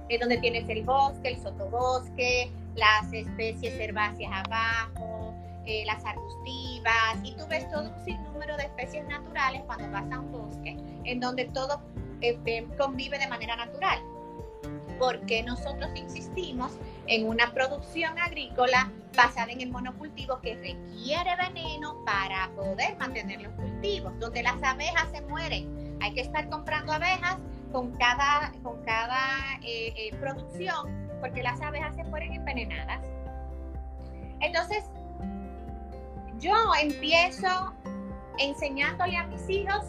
[0.09, 5.35] es donde tienes el bosque, el sotobosque, las especies herbáceas abajo,
[5.65, 10.19] eh, las arbustivas, y tú ves todo un sinnúmero de especies naturales cuando vas a
[10.19, 11.81] un bosque, en donde todo
[12.23, 13.99] este, convive de manera natural.
[14.99, 16.73] Porque nosotros insistimos
[17.07, 23.53] en una producción agrícola basada en el monocultivo que requiere veneno para poder mantener los
[23.55, 25.99] cultivos, donde las abejas se mueren.
[26.01, 27.37] Hay que estar comprando abejas
[27.73, 33.01] con cada, con cada eh, eh, producción porque las abejas se mueren envenenadas.
[34.41, 34.85] Entonces,
[36.39, 37.73] yo empiezo
[38.39, 39.85] enseñándole a mis hijos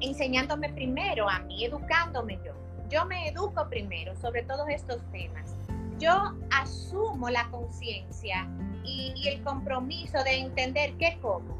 [0.00, 2.52] enseñándome primero a mí, educándome yo.
[2.88, 5.54] Yo me educo primero sobre todos estos temas.
[5.98, 8.48] Yo asumo la conciencia
[8.84, 11.58] y, el compromiso de entender qué como,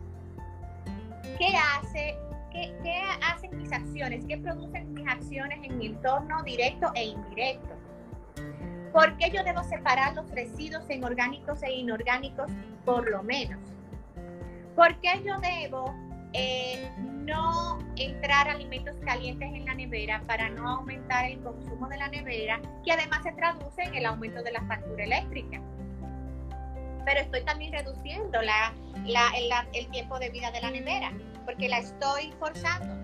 [1.39, 2.17] qué hace,
[2.51, 7.77] qué, qué hacen mis acciones, qué producen mis acciones en mi entorno directo e indirecto.
[8.93, 12.51] ¿Por qué yo debo separar los residuos en orgánicos e inorgánicos
[12.85, 13.61] por lo menos?
[14.75, 15.95] ¿Por qué yo debo
[16.33, 16.91] eh,
[17.21, 22.61] no entrar alimentos calientes en la nevera para no aumentar el consumo de la nevera,
[22.85, 25.61] que además se traduce en el aumento de la factura eléctrica.
[27.05, 28.73] Pero estoy también reduciendo la,
[29.73, 31.13] el tiempo de vida de la nevera,
[31.45, 32.95] porque la estoy forzando.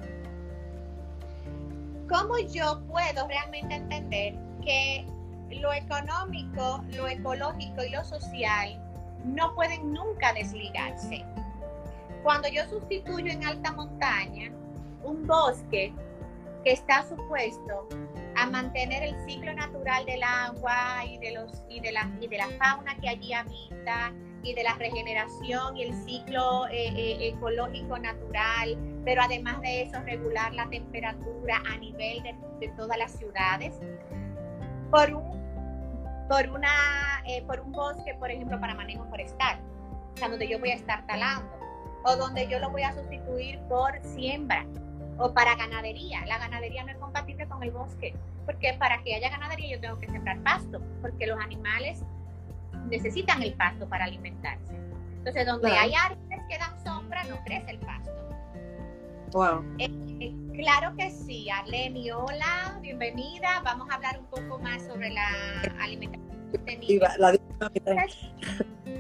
[2.09, 5.05] ¿Cómo yo puedo realmente entender que
[5.51, 8.81] lo económico, lo ecológico y lo social
[9.25, 11.25] no pueden nunca desligarse?
[12.27, 14.51] Cuando yo sustituyo en alta montaña
[15.05, 15.95] un bosque
[16.65, 17.87] que está supuesto
[18.35, 22.39] a mantener el ciclo natural del agua y de, los, y de, la, y de
[22.39, 24.13] la fauna que allí habita
[24.43, 30.01] y de la regeneración y el ciclo eh, eh, ecológico natural, pero además de eso
[30.01, 32.25] regular la temperatura a nivel
[32.59, 33.79] de, todas las ciudades,
[34.91, 39.61] por un, por, una, eh, por un bosque, por ejemplo, para manejo forestal,
[40.21, 41.56] donde yo voy a estar talando
[42.07, 44.65] o donde yo lo voy a sustituir por siembra
[45.19, 46.25] o para ganadería.
[46.27, 49.99] La ganadería no es compatible con el bosque, porque para que haya ganadería yo tengo
[49.99, 52.03] que sembrar pasto, porque los animales
[52.89, 54.75] necesitan el pasto para alimentarse.
[55.19, 58.13] Entonces, donde hay árboles que dan sombra, no crece el pasto.
[59.33, 59.65] Wow.
[59.79, 59.91] Eh,
[60.21, 63.61] eh, claro que sí, Arleni, hola, bienvenida.
[63.65, 65.27] Vamos a hablar un poco más sobre la
[65.81, 66.27] alimentación
[67.19, 67.33] La,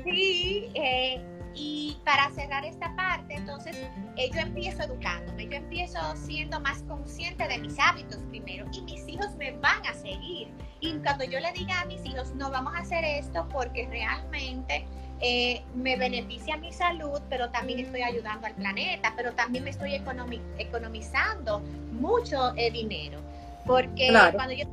[0.05, 1.25] sí, eh,
[1.57, 3.77] y para cerrar esta parte, entonces
[4.17, 9.09] eh, yo empiezo educándome, yo empiezo siendo más consciente de mis hábitos primero y mis
[9.09, 10.49] hijos me van a seguir.
[10.81, 14.85] Y cuando yo le diga a mis hijos, no vamos a hacer esto porque realmente
[15.21, 19.95] eh, me beneficia mi salud, pero también estoy ayudando al planeta, pero también me estoy
[19.95, 21.61] economizando
[21.93, 23.19] mucho eh, dinero.
[23.65, 24.67] Porque cuando yo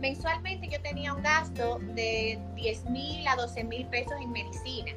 [0.00, 4.92] mensualmente yo tenía un gasto de 10 mil a 12 mil pesos en medicina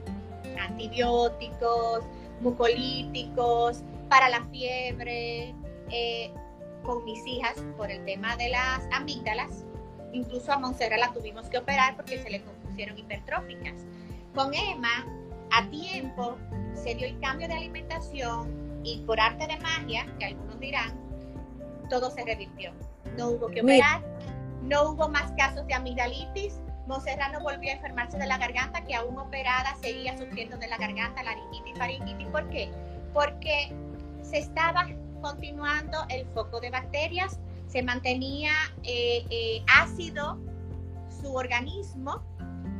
[0.60, 2.04] antibióticos,
[2.42, 5.54] mucolíticos, para la fiebre,
[5.92, 6.32] eh,
[6.84, 9.66] con mis hijas por el tema de las amígdalas.
[10.12, 13.86] Incluso a Monserra la tuvimos que operar porque se le compusieron hipertróficas.
[14.34, 15.06] Con Emma,
[15.52, 16.38] a tiempo,
[16.74, 20.94] se dio el cambio de alimentación y por arte de magia, que algunos dirán,
[21.90, 22.72] todo se revirtió.
[23.18, 24.02] No hubo que operar,
[24.64, 26.60] no hubo más casos de amigdalitis,
[26.90, 31.22] Monserrat volvió a enfermarse de la garganta, que aún operada seguía sufriendo de la garganta,
[31.22, 32.28] laringitis, faringitis.
[32.28, 32.72] ¿Por qué?
[33.14, 33.72] Porque
[34.24, 34.88] se estaba
[35.22, 38.52] continuando el foco de bacterias, se mantenía
[38.84, 40.40] eh, eh, ácido
[41.22, 42.24] su organismo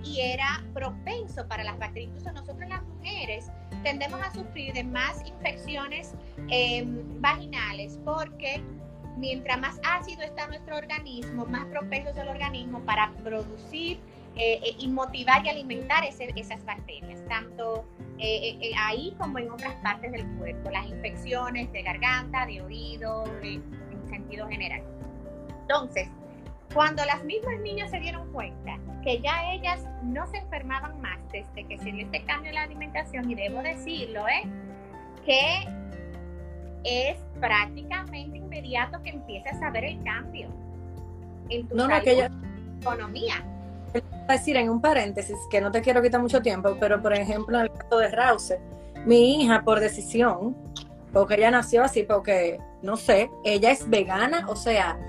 [0.04, 2.10] y era propenso para las bacterias.
[2.10, 3.52] Incluso nosotros las mujeres
[3.84, 6.16] tendemos a sufrir de más infecciones
[6.50, 8.64] em, vaginales porque
[9.20, 14.00] mientras más ácido está nuestro organismo, más propenso es el organismo para producir
[14.36, 17.86] eh, eh, y motivar y alimentar esas bacterias, tanto
[18.18, 23.62] eh, ahí como en otras partes del cuerpo, las infecciones de garganta, de oído, en
[24.10, 24.82] sentido general.
[25.62, 26.08] Entonces,
[26.74, 31.66] cuando las mismas niñas se dieron cuenta que ya ellas no se enfermaban más desde
[31.66, 34.44] que se dio este cambio en la alimentación, y debo decirlo, ¿eh?
[35.26, 35.68] que
[36.84, 40.50] es prácticamente inmediato que empiezas a ver el cambio
[41.50, 41.76] en tu
[42.82, 43.44] economía.
[44.28, 47.64] Decir en un paréntesis, que no te quiero quitar mucho tiempo, pero por ejemplo en
[47.66, 48.60] el caso de Rause,
[49.06, 50.56] mi hija por decisión,
[51.12, 55.00] porque ella nació así, porque no sé, ella es vegana, o sea,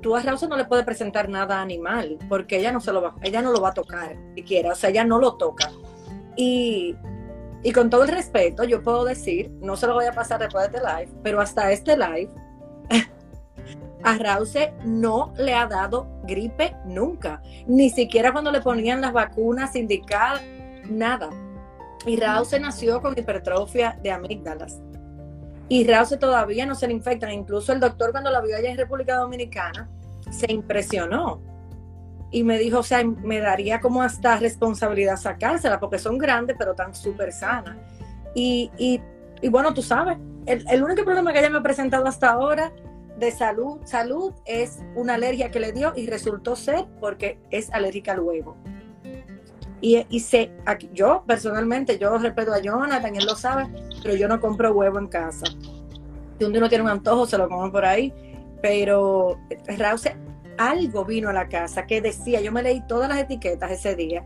[0.00, 3.14] tú a Rause no le puedes presentar nada animal, porque ella no se lo va,
[3.22, 5.70] ella no lo va a tocar siquiera, o sea, ella no lo toca.
[6.36, 6.96] Y
[7.62, 10.70] y con todo el respeto, yo puedo decir, no se lo voy a pasar después
[10.70, 12.30] de este live, pero hasta este live,
[14.04, 19.74] a Rause no le ha dado gripe nunca, ni siquiera cuando le ponían las vacunas
[19.74, 20.42] indicadas,
[20.88, 21.30] nada.
[22.06, 24.80] Y Rause nació con hipertrofia de amígdalas.
[25.68, 27.32] Y Rause todavía no se le infectan.
[27.32, 29.90] Incluso el doctor cuando la vio allá en República Dominicana
[30.30, 31.42] se impresionó
[32.30, 36.74] y me dijo, o sea, me daría como hasta responsabilidad sacársela, porque son grandes, pero
[36.74, 37.76] tan súper sanas.
[38.34, 42.30] Y, y, bueno, tú sabes, el, el, único problema que ella me ha presentado hasta
[42.30, 42.72] ahora
[43.18, 48.12] de salud, salud es una alergia que le dio y resultó ser porque es alérgica
[48.12, 48.56] al huevo.
[49.80, 50.50] Y, y sé,
[50.92, 53.68] yo personalmente, yo respeto a Jonathan, él lo sabe,
[54.02, 55.46] pero yo no compro huevo en casa.
[56.38, 58.12] Si uno tiene un antojo, se lo como por ahí.
[58.60, 59.38] Pero
[59.78, 60.16] Rause
[60.58, 64.24] algo vino a la casa que decía, yo me leí todas las etiquetas ese día.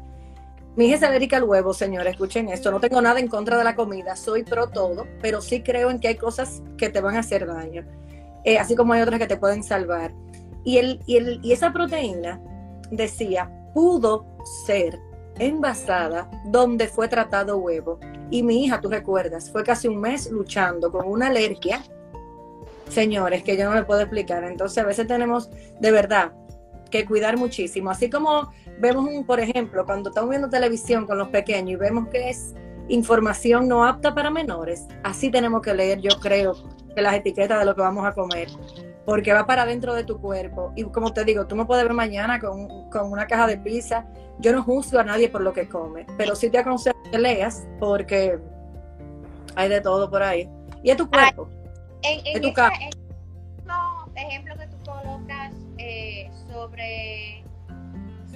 [0.74, 2.70] Mi hija es alérgica al huevo, señores, escuchen esto.
[2.70, 6.00] No tengo nada en contra de la comida, soy pro todo, pero sí creo en
[6.00, 7.84] que hay cosas que te van a hacer daño,
[8.44, 10.12] eh, así como hay otras que te pueden salvar.
[10.64, 12.40] Y, el, y, el, y esa proteína,
[12.90, 14.26] decía, pudo
[14.66, 14.98] ser
[15.38, 17.98] envasada donde fue tratado huevo.
[18.30, 21.82] Y mi hija, tú recuerdas, fue casi un mes luchando con una alergia
[22.92, 24.44] señores, que yo no le puedo explicar.
[24.44, 26.32] Entonces a veces tenemos de verdad
[26.90, 27.90] que cuidar muchísimo.
[27.90, 32.08] Así como vemos, un, por ejemplo, cuando estamos viendo televisión con los pequeños y vemos
[32.08, 32.54] que es
[32.88, 36.54] información no apta para menores, así tenemos que leer, yo creo,
[36.94, 38.48] que las etiquetas de lo que vamos a comer,
[39.06, 40.72] porque va para dentro de tu cuerpo.
[40.76, 44.06] Y como te digo, tú me puedes ver mañana con, con una caja de pizza.
[44.38, 47.66] Yo no juzgo a nadie por lo que come, pero sí te aconsejo que leas
[47.80, 48.38] porque
[49.54, 50.48] hay de todo por ahí.
[50.82, 51.48] Y es tu cuerpo.
[52.02, 52.44] En, en
[54.16, 57.44] ejemplo que tú colocas eh, sobre,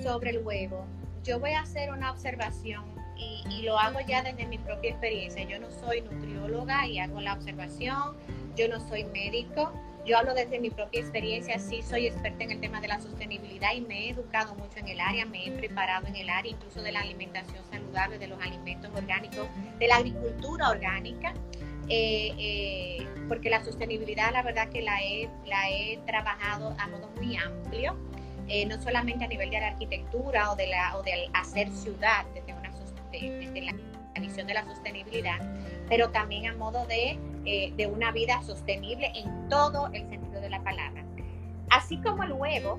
[0.02, 0.86] sobre el huevo,
[1.24, 2.84] yo voy a hacer una observación
[3.16, 5.42] y, y, lo hago ya desde mi propia experiencia.
[5.44, 8.16] Yo no soy nutrióloga y hago la observación,
[8.56, 9.72] yo no soy médico,
[10.06, 13.74] yo hablo desde mi propia experiencia, sí soy experta en el tema de la sostenibilidad
[13.74, 16.80] y me he educado mucho en el área, me he preparado en el área incluso
[16.80, 19.48] de la alimentación saludable, de los alimentos orgánicos,
[19.80, 21.34] de la agricultura orgánica.
[21.88, 27.08] Eh, eh, porque la sostenibilidad la verdad que la he, la he trabajado a modo
[27.16, 27.96] muy amplio.
[28.48, 32.24] eh, no solamente a nivel de la arquitectura o, de la, o del hacer ciudad
[32.34, 32.70] desde, una,
[33.10, 33.74] desde la
[34.20, 35.38] visión de la sostenibilidad,
[35.88, 40.50] pero también a modo de, eh, de una vida sostenible en todo el sentido de
[40.50, 41.04] la palabra.
[41.70, 42.78] Así como el huevo,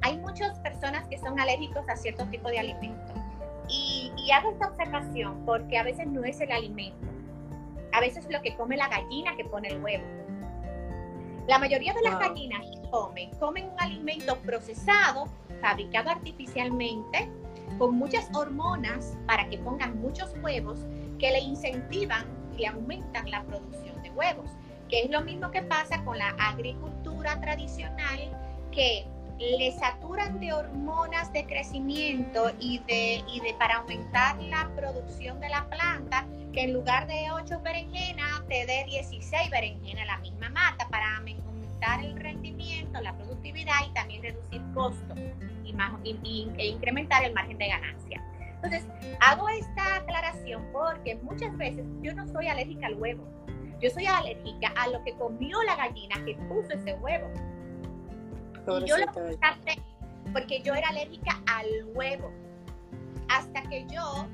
[0.00, 3.16] hay muchas personas que son alérgicos a cierto tipo de alimentos.
[3.68, 7.06] Y, y, hago esta observación porque a veces no es el alimento,
[7.92, 10.04] a veces es lo que come la gallina que pone el huevo.
[11.48, 15.26] La mayoría de las gallinas comen, comen un alimento procesado,
[15.60, 17.28] fabricado artificialmente,
[17.78, 20.80] con muchas hormonas para que pongan muchos huevos
[21.18, 24.50] que le incentivan y le aumentan la producción de huevos,
[24.88, 28.20] que es lo mismo que pasa con la agricultura tradicional
[28.70, 29.06] que
[29.38, 35.48] le saturan de hormonas de crecimiento y de, y de para aumentar la producción de
[35.48, 40.88] la planta, que en lugar de 8 berenjenas te dé 16 berenjenas la misma mata
[40.88, 45.18] para aumentar el rendimiento, la productividad y también reducir costos
[45.64, 48.22] y, más, e incrementar el margen de ganancia.
[48.62, 48.86] Entonces,
[49.20, 53.24] hago esta aclaración porque muchas veces yo no soy alérgica al huevo.
[53.80, 57.28] Yo soy alérgica a lo que comió la gallina que puso ese huevo.
[58.66, 59.06] Y yo lo
[60.32, 62.30] porque yo era alérgica al huevo.
[63.28, 64.26] Hasta que yo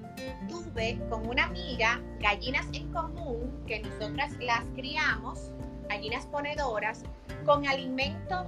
[0.49, 5.51] tuve con una amiga gallinas en común, que nosotras las criamos,
[5.89, 7.05] gallinas ponedoras,
[7.45, 8.47] con alimento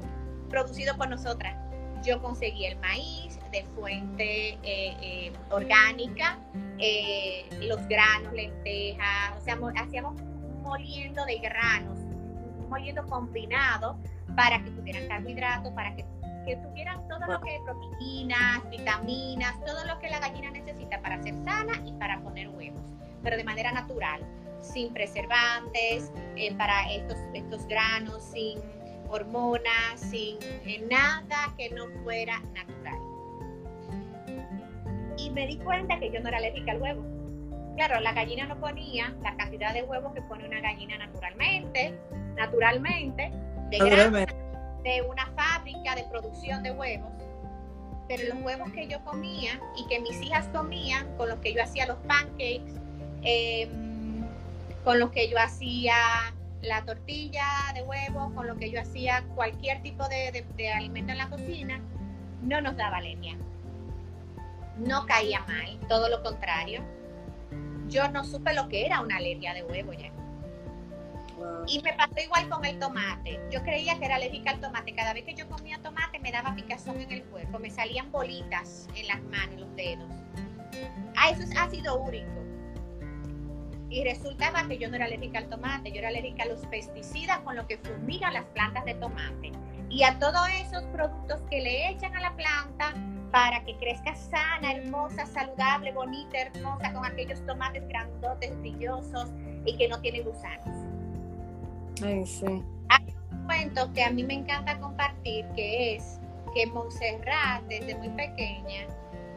[0.48, 1.56] producido por nosotras.
[2.04, 6.38] Yo conseguí el maíz de fuente eh, eh, orgánica,
[6.78, 10.20] eh, los granos, lentejas, o sea, hacíamos
[10.62, 11.98] moliendo de granos,
[12.68, 13.98] moliendo combinado
[14.36, 16.04] para que tuvieran carbohidratos, para que,
[16.62, 21.80] tuvieran todo lo que proteínas, vitaminas, todo lo que la gallina necesita para ser sana
[21.86, 22.82] y para poner huevos,
[23.22, 24.20] pero de manera natural,
[24.60, 28.58] sin preservantes, eh, para estos, estos granos, sin
[29.10, 29.64] hormonas,
[29.96, 32.98] sin eh, nada que no fuera natural.
[35.16, 37.04] Y me di cuenta que yo no era alérgica al huevo.
[37.76, 41.94] Claro, la gallina no ponía la cantidad de huevos que pone una gallina naturalmente,
[42.36, 43.32] naturalmente,
[43.70, 47.10] de, una fábrica de producción de huevos,
[48.08, 51.62] pero los huevos que yo comía y que mis hijas comían, con los que yo
[51.62, 52.74] hacía los pancakes,
[53.22, 54.26] em,
[54.84, 55.94] con los que yo hacía
[56.62, 57.44] la tortilla
[57.74, 61.80] de huevo, con lo que yo hacía cualquier tipo de, de, alimento en la cocina,
[62.42, 63.36] no nos daba leña.
[64.78, 66.82] No caía mal, todo lo contrario.
[67.88, 70.10] Yo no supe lo que era una alergia de huevo ya.
[71.66, 73.40] Y me pasó igual con el tomate.
[73.50, 74.94] Yo creía que era alérgica al tomate.
[74.94, 78.88] Cada vez que yo comía tomate me daba picazón en el cuerpo, me salían bolitas
[78.94, 80.08] en las manos, en los dedos.
[81.16, 82.40] Ah, eso es ácido úrico.
[83.88, 87.38] Y resultaba que yo no era alérgica al tomate, yo era alérgica a los pesticidas
[87.40, 89.52] con los que fumigan las plantas de tomate.
[89.88, 92.94] Y a todos esos productos que le echan a la planta
[93.32, 99.28] para que crezca sana, hermosa, saludable, bonita, hermosa, con aquellos tomates grandotes, brillosos
[99.64, 100.99] y que no tienen gusanos.
[102.88, 106.18] Hay un cuento que a mí me encanta compartir, que es
[106.54, 108.86] que Montserrat, desde muy pequeña,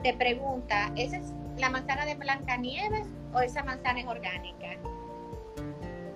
[0.02, 4.78] te pregunta, ¿esa es la manzana de Blancanieves o esa manzana es orgánica?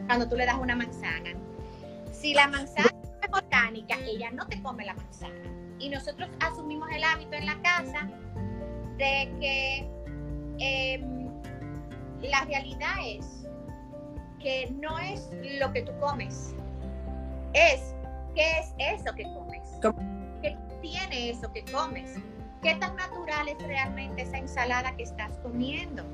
[0.06, 1.32] Cuando tú le das una manzana.
[2.12, 2.89] Si la manzana
[3.22, 5.36] es orgánica, ella no te come la manzana.
[5.80, 8.10] Y nosotros asumimos el hábito en la casa
[8.98, 9.88] de que
[10.60, 11.30] em,
[12.22, 13.37] la realidad es
[14.48, 15.30] que no es
[15.60, 16.56] lo que tú comes,
[17.52, 17.93] es
[18.34, 19.62] qué es eso que comes,
[20.41, 22.16] qué tiene eso que comes,
[22.64, 26.06] qué tan natural es realmente esa ensalada que estás comiendo,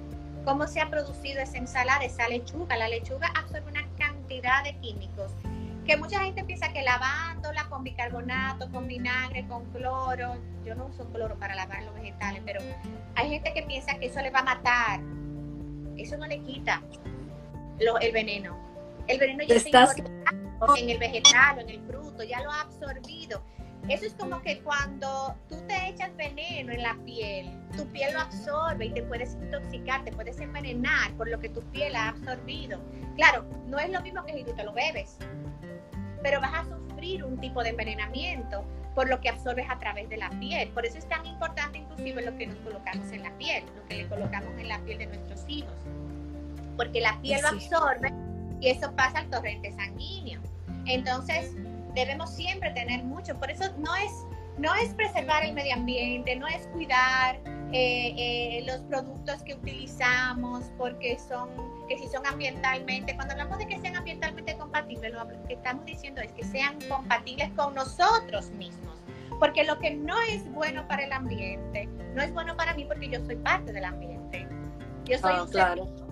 [0.45, 2.75] cómo se ha producido esa ensalada, esa lechuga.
[2.75, 5.31] La lechuga absorbe una cantidad de químicos
[5.85, 11.05] que mucha gente piensa que lavándola con bicarbonato, con vinagre, con cloro, yo no uso
[11.11, 12.61] cloro para lavar los vegetales, pero
[13.13, 15.01] hay gente que piensa que eso le va a matar.
[15.97, 16.81] Eso no le quita
[17.79, 18.57] el veneno.
[19.07, 19.93] El veneno ya está
[20.77, 23.43] en el vegetal o en el fruto, ya lo ha absorbido.
[23.89, 28.21] Eso es como que cuando tú te echas veneno en la piel, tu piel lo
[28.21, 32.79] absorbe y te puedes intoxicar, te puedes envenenar por lo que tu piel ha absorbido.
[33.17, 35.17] Claro, no es lo mismo que si tú te lo bebes,
[36.21, 38.63] pero vas a sufrir un tipo de envenenamiento
[38.95, 40.69] por lo que absorbes a través de la piel.
[40.69, 43.95] Por eso es tan importante inclusive lo que nos colocamos en la piel, lo que
[43.97, 45.73] le colocamos en la piel de nuestros hijos
[46.77, 48.13] porque la piel lo absorbe
[48.59, 50.39] y eso pasa al torrente sanguíneo.
[50.85, 51.53] Entonces,
[51.95, 54.11] debemos siempre tener mucho, por eso no es,
[54.57, 57.35] no es preservar el medio ambiente, no es cuidar
[57.71, 61.49] eh, eh, los productos que utilizamos porque son,
[61.87, 66.21] que si son ambientalmente, cuando hablamos de que sean ambientalmente compatibles, lo que estamos diciendo
[66.21, 68.99] es que sean compatibles con nosotros mismos,
[69.39, 73.09] Porque lo que no es bueno para el ambiente, no es bueno para mí porque
[73.09, 74.47] yo soy parte del ambiente.
[75.05, 75.85] Yo soy Ah, un claro.
[75.85, 76.02] ser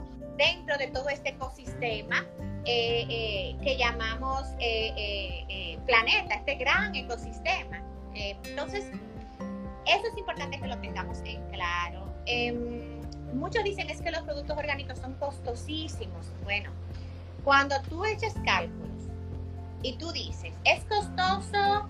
[0.42, 2.26] dentro de todo este ecosistema
[2.66, 7.82] eh, eh, que llamamos eh, planeta, este gran ecosistema.
[8.14, 8.86] Entonces,
[9.86, 12.12] eso es importante que lo tengamos en claro.
[12.26, 13.00] Em,
[13.34, 16.28] muchos dicen es que los productos orgánicos son costosísimos.
[16.44, 16.72] Bueno,
[17.44, 19.10] cuando tú echas cálculos
[19.84, 21.88] y tú dices, es costoso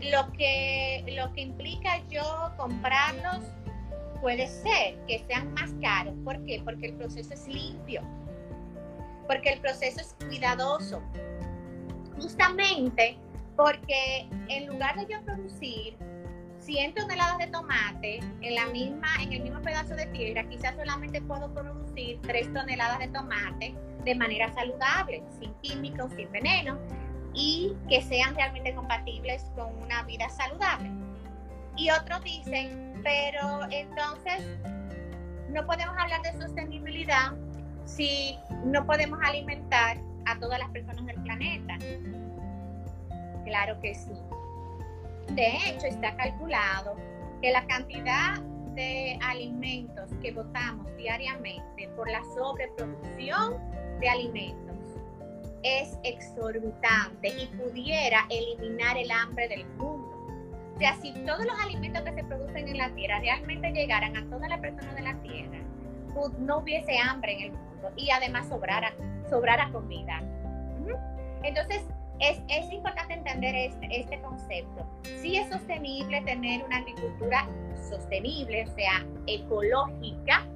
[0.00, 3.40] lo que, lo que implica yo comprarlos,
[4.20, 6.14] puede ser que sean más caros.
[6.24, 6.60] ¿Por qué?
[6.64, 8.02] Porque el proceso es limpio,
[9.26, 11.02] porque el proceso es cuidadoso.
[12.20, 13.18] Justamente
[13.56, 15.96] porque en lugar de yo producir
[16.60, 21.20] 100 toneladas de tomate en, la misma, en el mismo pedazo de tierra, quizás solamente
[21.22, 26.78] puedo producir 3 toneladas de tomate de manera saludable, sin químicos, sin veneno,
[27.34, 30.90] y que sean realmente compatibles con una vida saludable.
[31.78, 34.44] Y otros dicen, pero entonces
[35.50, 37.32] no podemos hablar de sostenibilidad
[37.84, 41.78] si no podemos alimentar a todas las personas del planeta.
[43.44, 44.12] Claro que sí.
[45.30, 46.96] De hecho, está calculado
[47.40, 48.40] que la cantidad
[48.74, 53.56] de alimentos que botamos diariamente por la sobreproducción
[54.00, 54.76] de alimentos
[55.62, 59.97] es exorbitante y pudiera eliminar el hambre del mundo.
[60.78, 64.24] O sea, si todos los alimentos que se producen en la tierra realmente llegaran a
[64.30, 65.58] todas las personas de la tierra,
[66.38, 68.94] no hubiese hambre en el mundo y además sobrara,
[69.28, 70.22] sobrara comida.
[71.42, 71.82] Entonces,
[72.20, 74.88] es, es importante entender este, este concepto.
[75.20, 77.48] Sí es sostenible tener una agricultura
[77.90, 80.46] sostenible, o sea, ecológica,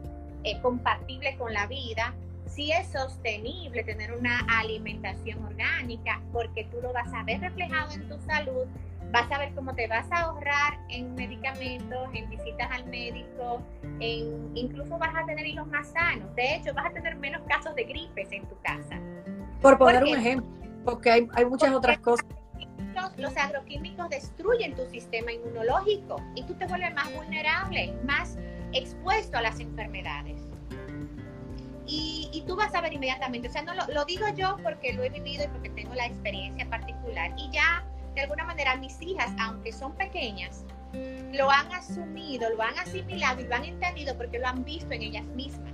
[0.44, 2.14] eh, compatible con la vida.
[2.46, 8.08] Sí es sostenible tener una alimentación orgánica porque tú lo vas a ver reflejado en
[8.08, 8.68] tu salud,
[9.12, 13.62] vas a ver cómo te vas a ahorrar en medicamentos, en visitas al médico,
[14.00, 16.34] en, incluso vas a tener hijos más sanos.
[16.34, 18.98] De hecho, vas a tener menos casos de gripes en tu casa.
[19.60, 20.50] Por poner ¿Por un ejemplo,
[20.84, 22.26] porque hay, hay muchas Porque- otras cosas.
[22.94, 28.38] Los, los agroquímicos destruyen tu sistema inmunológico y tú te vuelves más vulnerable, más
[28.72, 30.42] expuesto a las enfermedades.
[31.86, 34.92] Y, y tú vas a ver inmediatamente, o sea, no lo, lo digo yo porque
[34.92, 37.32] lo he vivido y porque tengo la experiencia particular.
[37.36, 37.84] Y ya,
[38.14, 40.64] de alguna manera, mis hijas, aunque son pequeñas,
[41.32, 45.02] lo han asumido, lo han asimilado y lo han entendido porque lo han visto en
[45.02, 45.72] ellas mismas,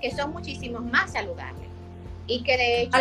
[0.00, 1.68] que son muchísimo más saludables.
[2.26, 2.98] Y que de hecho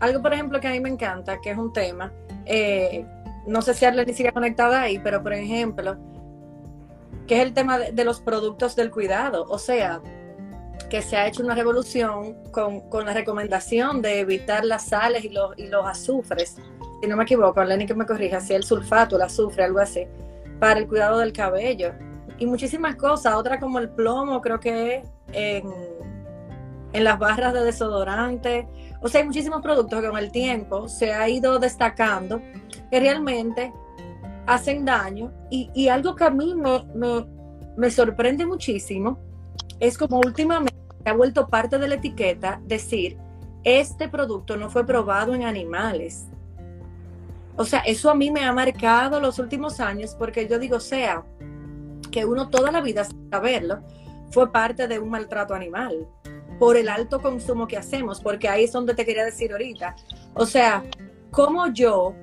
[0.00, 2.12] Algo, por ejemplo, que a mí me encanta, que es un tema,
[2.44, 3.04] eh,
[3.46, 5.96] no sé si Arlene sigue conectada ahí, pero por ejemplo,
[7.26, 9.46] que es el tema de los productos del cuidado.
[9.48, 10.00] O sea,
[10.88, 15.30] que se ha hecho una revolución con, con la recomendación de evitar las sales y
[15.30, 16.56] los, y los azufres.
[17.00, 20.06] Si no me equivoco, Arlene que me corrija, si el sulfato, el azufre, algo así,
[20.58, 21.92] para el cuidado del cabello.
[22.38, 25.72] Y muchísimas cosas, otra como el plomo, creo que en,
[26.92, 28.68] en las barras de desodorante.
[29.02, 32.40] O sea, hay muchísimos productos que con el tiempo se ha ido destacando
[32.90, 33.72] que realmente
[34.46, 35.32] hacen daño.
[35.50, 37.26] Y, y algo que a mí me, me,
[37.76, 39.18] me sorprende muchísimo
[39.80, 40.74] es como últimamente
[41.04, 43.16] ha vuelto parte de la etiqueta decir,
[43.64, 46.26] este producto no fue probado en animales.
[47.56, 51.24] O sea, eso a mí me ha marcado los últimos años porque yo digo, sea,
[52.10, 53.82] que uno toda la vida sin saberlo
[54.30, 56.06] fue parte de un maltrato animal
[56.58, 59.94] por el alto consumo que hacemos, porque ahí es donde te quería decir ahorita.
[60.34, 60.82] O sea,
[61.30, 62.14] como yo,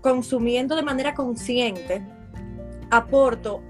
[0.00, 2.02] consumiendo de manera consciente,
[2.90, 3.62] aporto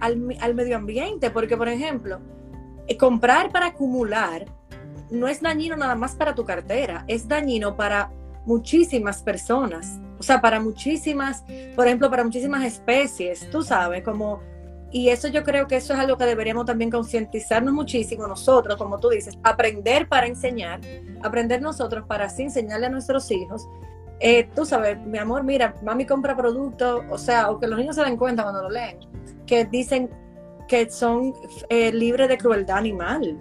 [0.00, 2.20] al, al medio ambiente, porque por ejemplo,
[2.98, 4.46] comprar para acumular
[5.10, 8.10] no es dañino nada más para tu cartera, es dañino para
[8.46, 14.40] muchísimas personas, o sea, para muchísimas, por ejemplo, para muchísimas especies, tú sabes, como
[14.94, 19.00] y eso yo creo que eso es algo que deberíamos también concientizarnos muchísimo nosotros, como
[19.00, 20.80] tú dices, aprender para enseñar,
[21.20, 23.66] aprender nosotros para así enseñarle a nuestros hijos.
[24.20, 27.96] Eh, tú sabes, mi amor, mira, mami compra productos, o sea, o que los niños
[27.96, 28.98] se den cuenta cuando lo leen,
[29.46, 30.08] que dicen
[30.68, 31.34] que son
[31.68, 33.36] eh, libres de crueldad animal.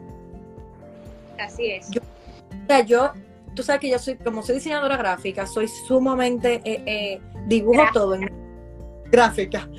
[1.39, 1.89] así es.
[1.91, 3.11] Yo- O sea, yo,
[3.55, 7.93] tú sabes que yo soy, como soy diseñadora gráfica, soy sumamente, eh, eh, dibujo Gráfica.
[7.99, 8.31] todo en
[9.11, 9.69] gráfica.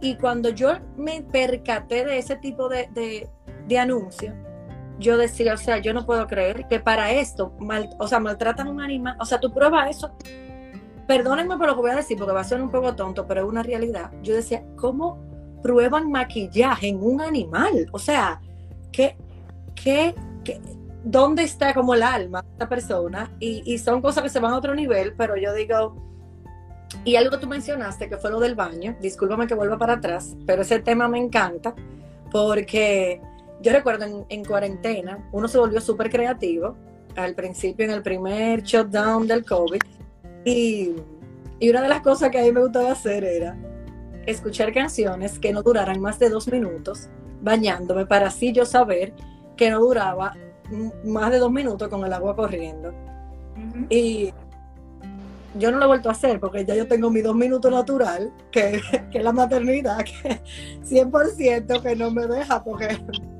[0.00, 3.28] Y cuando yo me percaté de ese tipo de, de,
[3.68, 4.34] de anuncios,
[4.98, 8.68] yo decía, o sea, yo no puedo creer que para esto, mal, o sea, maltratan
[8.68, 10.12] a un animal, o sea, tú pruebas eso.
[11.06, 13.42] Perdónenme por lo que voy a decir, porque va a ser un poco tonto, pero
[13.42, 14.10] es una realidad.
[14.22, 15.18] Yo decía, ¿cómo
[15.62, 17.88] prueban maquillaje en un animal?
[17.92, 18.40] O sea,
[18.90, 19.16] ¿qué,
[19.74, 20.60] qué, qué-
[21.04, 23.30] dónde está como el alma de esta persona?
[23.40, 25.96] Y, son cosas que se van a otro nivel, pero yo digo,
[27.04, 30.36] Y algo que tú mencionaste, que fue lo del baño, discúlpame que vuelva para atrás,
[30.46, 31.74] pero ese tema me encanta
[32.30, 33.20] porque
[33.62, 36.76] yo recuerdo en, en cuarentena, uno se volvió súper creativo
[37.16, 39.80] al principio, en el primer shutdown del COVID,
[40.44, 40.92] y,
[41.60, 43.56] y una de las cosas que a mí me gustaba hacer era
[44.26, 47.08] escuchar canciones que no duraran más de dos minutos
[47.42, 49.12] bañándome para así yo saber
[49.56, 50.34] que no duraba
[51.04, 52.92] más de dos minutos con el agua corriendo.
[53.90, 54.32] Y
[55.58, 58.32] yo no lo he vuelto a hacer porque ya yo tengo mi dos minutos natural,
[58.50, 60.40] que, que es la maternidad, que
[60.84, 62.88] 100% que no me deja porque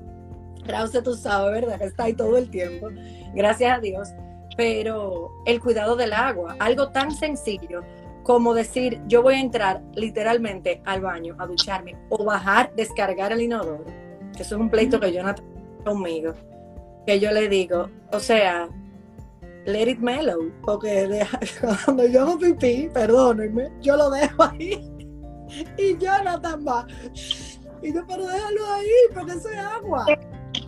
[0.66, 1.78] Krause tú sabes, ¿verdad?
[1.78, 2.88] Que está ahí todo el tiempo,
[3.34, 4.08] gracias a Dios.
[4.54, 7.82] Pero el cuidado del agua, algo tan sencillo
[8.22, 13.42] como decir, yo voy a entrar literalmente al baño a ducharme o bajar, descargar el
[13.42, 13.84] inodoro,
[14.36, 15.50] que eso es un pleito que yo no tengo
[15.84, 16.34] conmigo,
[17.06, 18.68] que yo le digo, o sea,
[19.64, 21.26] let it mellow, porque
[21.84, 24.92] cuando yo hago pipí, perdónenme, yo lo dejo ahí
[25.78, 26.86] y Jonathan va.
[27.82, 30.06] Y yo, pero déjalo ahí, porque eso es agua.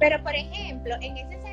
[0.00, 1.43] Pero, por ejemplo, en ese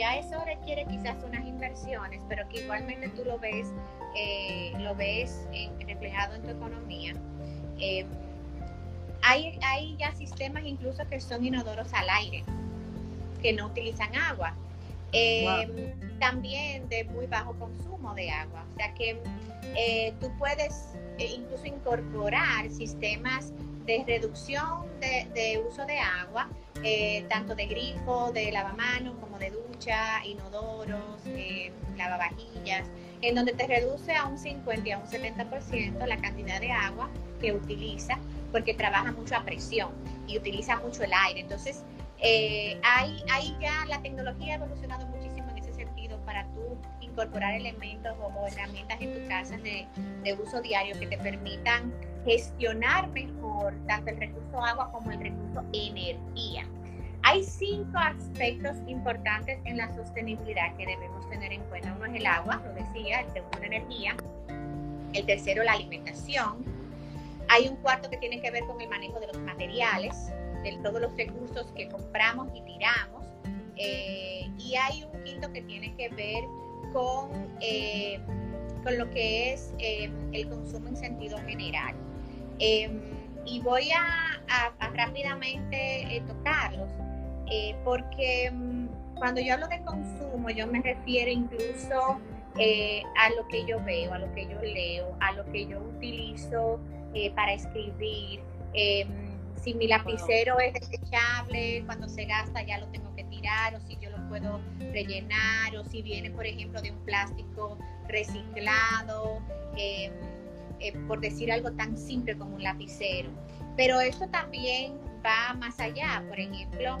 [0.00, 3.68] ya eso requiere quizás unas inversiones, pero que igualmente tú lo ves,
[4.16, 5.46] eh, lo ves
[5.86, 7.12] reflejado en tu economía.
[7.78, 8.06] Eh,
[9.22, 12.42] hay, hay ya sistemas incluso que son inodoros al aire,
[13.42, 14.54] que no utilizan agua.
[15.12, 18.64] Eh, también de muy bajo consumo de agua.
[18.72, 19.20] O sea que
[20.18, 23.52] tú puedes incluso incorporar sistemas
[23.98, 26.48] de reducción de, uso de agua,
[27.28, 31.20] tanto de grifo, de lavamanos, como de ducha, inodoros,
[31.96, 32.88] lavavajillas,
[33.20, 37.10] en donde te reduce a un 50 y a un 70% la cantidad de agua
[37.40, 38.18] que utiliza,
[38.52, 39.90] porque trabaja mucho a presión
[40.26, 41.40] y utiliza mucho el aire.
[41.40, 41.82] Entonces,
[42.18, 48.14] eh, hay, ya la tecnología ha evolucionado muchísimo en ese sentido para tú incorporar elementos
[48.20, 49.86] o, herramientas en tu casa de,
[50.34, 51.92] uso diario que te permitan
[52.24, 56.66] gestionar mejor tanto el recurso agua como el recurso energía.
[57.22, 61.94] Hay cinco aspectos importantes en la sostenibilidad que debemos tener en cuenta.
[61.94, 64.16] Uno es el agua, lo decía, el segundo energía,
[65.12, 66.64] el tercero la alimentación.
[67.48, 71.00] Hay un cuarto que tiene que ver con el manejo de los materiales, de todos
[71.00, 73.26] los recursos que compramos y tiramos.
[73.76, 76.44] Eh, y hay un quinto que tiene que ver
[76.92, 78.20] con, eh,
[78.84, 81.94] con lo que es eh, el consumo en sentido general.
[82.60, 86.90] Y voy a, rápidamente tocarlos,
[87.84, 92.20] porque mm, cuando yo hablo de consumo, yo me refiero incluso
[93.16, 96.80] a lo que yo veo, a lo que yo leo, a lo que yo utilizo
[97.34, 98.40] para escribir.
[99.62, 103.96] Si mi lapicero es desechable, cuando se gasta ya lo tengo que tirar, o si
[104.00, 107.76] yo lo puedo rellenar, o si viene, por ejemplo, de un plástico
[108.08, 109.42] reciclado,
[109.76, 110.12] em,
[110.80, 113.30] eh, por decir algo tan simple como un lapicero.
[113.76, 116.24] Pero eso también va más allá.
[116.28, 116.98] Por ejemplo,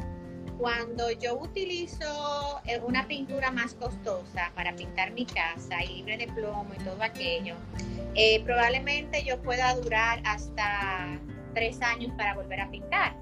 [0.60, 6.68] cuando yo utilizo eh, una pintura más costosa para pintar mi casa, libre de plomo
[6.78, 7.56] y todo aquello,
[8.14, 11.18] eh, probablemente yo pueda durar hasta
[11.54, 13.16] tres años para volver a pintar.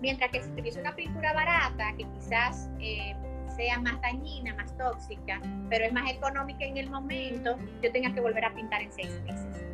[0.00, 3.14] Mientras que si tuviese una pintura barata, que quizás eh,
[3.56, 8.20] sea más dañina, más tóxica, pero es más económica en el momento, yo tenga que
[8.20, 9.64] volver a pintar en seis meses.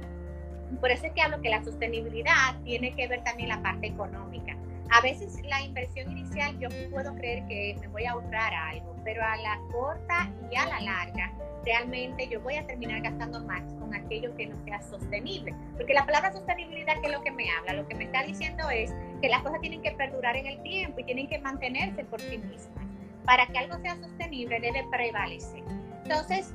[0.80, 4.56] Por eso es que hablo que la sostenibilidad tiene que ver también la parte económica.
[4.90, 9.22] A veces la inversión inicial yo puedo creer que me voy a ahorrar algo, pero
[9.22, 11.32] a la corta y a la larga
[11.64, 15.54] realmente yo voy a terminar gastando más con aquello que no sea sostenible.
[15.76, 17.74] Porque la palabra sostenibilidad, que es lo que me habla?
[17.74, 21.00] Lo que me está diciendo es que las cosas tienen que perdurar en el tiempo
[21.00, 22.84] y tienen que mantenerse por sí mismas.
[23.24, 25.62] Para que algo sea sostenible debe prevalecer.
[26.02, 26.52] Entonces,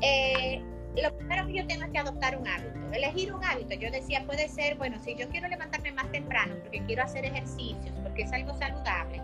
[0.00, 0.62] eh,
[0.96, 3.74] lo primero que yo tengo es que adoptar un hábito, elegir un hábito.
[3.74, 7.94] Yo decía, puede ser, bueno, si yo quiero levantarme más temprano porque quiero hacer ejercicios,
[8.02, 9.22] porque es algo saludable.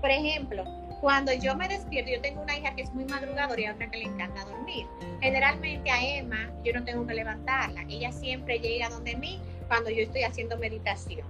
[0.00, 0.64] Por ejemplo,
[1.00, 3.98] cuando yo me despierto, yo tengo una hija que es muy madrugadora y otra que
[3.98, 4.86] le encanta dormir.
[5.20, 7.82] Generalmente a Emma yo no tengo que levantarla.
[7.88, 11.26] Ella siempre llega donde mí cuando yo estoy haciendo meditación.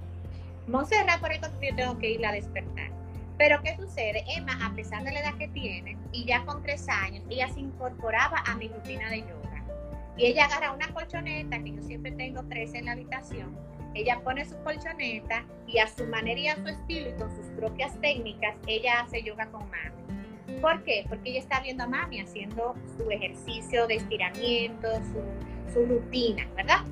[0.66, 2.91] Montserrat, por el contrario, tengo que irla a despertar.
[3.39, 4.24] Pero ¿qué sucede?
[4.34, 7.61] Emma, a pesar de la edad que tiene, y ya con tres años, ella se
[7.61, 9.36] incorporaba a mi rutina de yoga.
[10.16, 13.56] Y ella agarra una colchoneta, que yo siempre tengo tres en la habitación,
[13.96, 17.46] ella pone su colchoneta y a su manera y a su estilo y con sus
[17.56, 20.60] propias técnicas, ella hace yoga con mami.
[20.60, 21.04] ¿Por qué?
[21.08, 24.88] Porque ella está viendo a mami haciendo su ejercicio de estiramiento,
[25.72, 26.84] su, rutina, ¿verdad?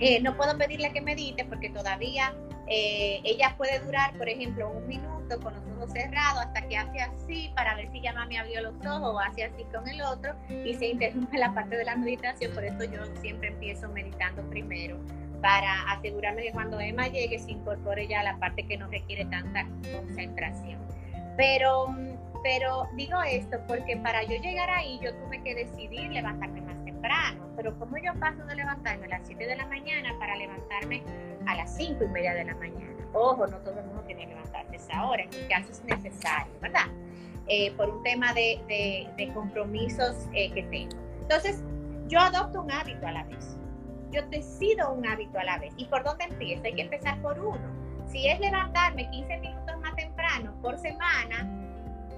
[0.00, 2.34] Eh, no puedo pedirle que medite porque todavía
[2.66, 7.00] eh, ella puede durar, por ejemplo, un minuto con los ojos cerrados hasta que hace
[7.00, 10.34] así para ver si ya mami abrió los ojos o hace así con el otro
[10.48, 12.52] y se interrumpe la parte de la meditación.
[12.54, 14.98] Por eso yo siempre empiezo meditando primero
[15.42, 19.66] para asegurarme que cuando Emma llegue se incorpore ya la parte que no requiere tanta
[19.92, 20.80] concentración.
[21.36, 21.94] Pero,
[22.42, 27.50] pero digo esto porque para yo llegar ahí yo tuve que decidir levantarme más temprano.
[27.56, 31.02] Pero como yo paso de levantarme a las 7 de la mañana para levantarme
[31.46, 32.91] a las 5 y media de la mañana.
[33.12, 36.52] Ojo, no todo el mundo tiene que levantarse esa hora, en mi caso es necesario,
[36.60, 36.86] ¿verdad?
[37.48, 38.60] Eh, por un tema de,
[39.16, 40.96] de, compromisos eh, que tengo.
[41.20, 41.62] Entonces,
[42.06, 43.56] yo adopto un hábito a la vez.
[44.10, 45.72] Yo decido un hábito a la vez.
[45.76, 46.62] ¿Y por dónde empiezo?
[46.64, 47.60] Hay que empezar por uno.
[48.06, 51.48] Si es levantarme 15 minutos más temprano por semana,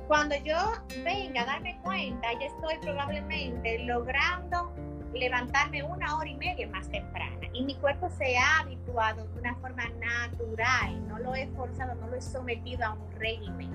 [0.09, 0.57] cuando yo
[1.05, 4.72] venga a darme cuenta, ya estoy probablemente logrando
[5.18, 9.54] levantarme una hora y media más temprana y mi cuerpo se ha habituado de una
[9.56, 13.70] forma natural, no lo he forzado, no lo he sometido a un régimen,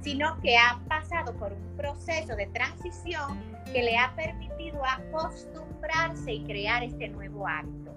[0.00, 6.44] sino que ha pasado por un proceso de transición que le ha permitido acostumbrarse y
[6.44, 7.92] crear este nuevo hábito.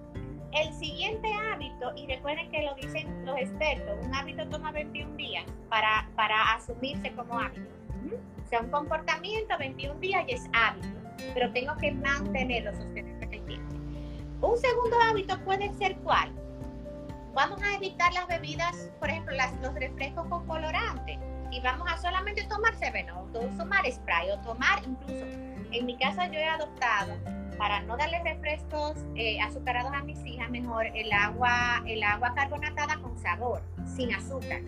[0.53, 5.45] El siguiente hábito, y recuerden que lo dicen los expertos, un hábito toma 21 días
[5.69, 7.69] para, para asumirse como hábito.
[8.43, 13.33] O sea, un comportamiento 21 días y es hábito pero tengo que mantenerlo, sostenerlo en
[13.33, 13.75] el tiempo.
[14.41, 16.31] Un segundo hábito puede ser cuál?
[17.33, 21.19] Vamos a evitar las bebidas, por ejemplo, los refrescos con colorante
[21.51, 25.25] y vamos a solamente tomar seveno, o tomar spray, o tomar incluso,
[25.71, 27.13] en mi casa yo he adoptado
[27.57, 32.97] para no darle refrescos eh, azucarados a mis hijas, mejor el agua, el agua carbonatada
[32.97, 34.61] con sabor, sin azúcar.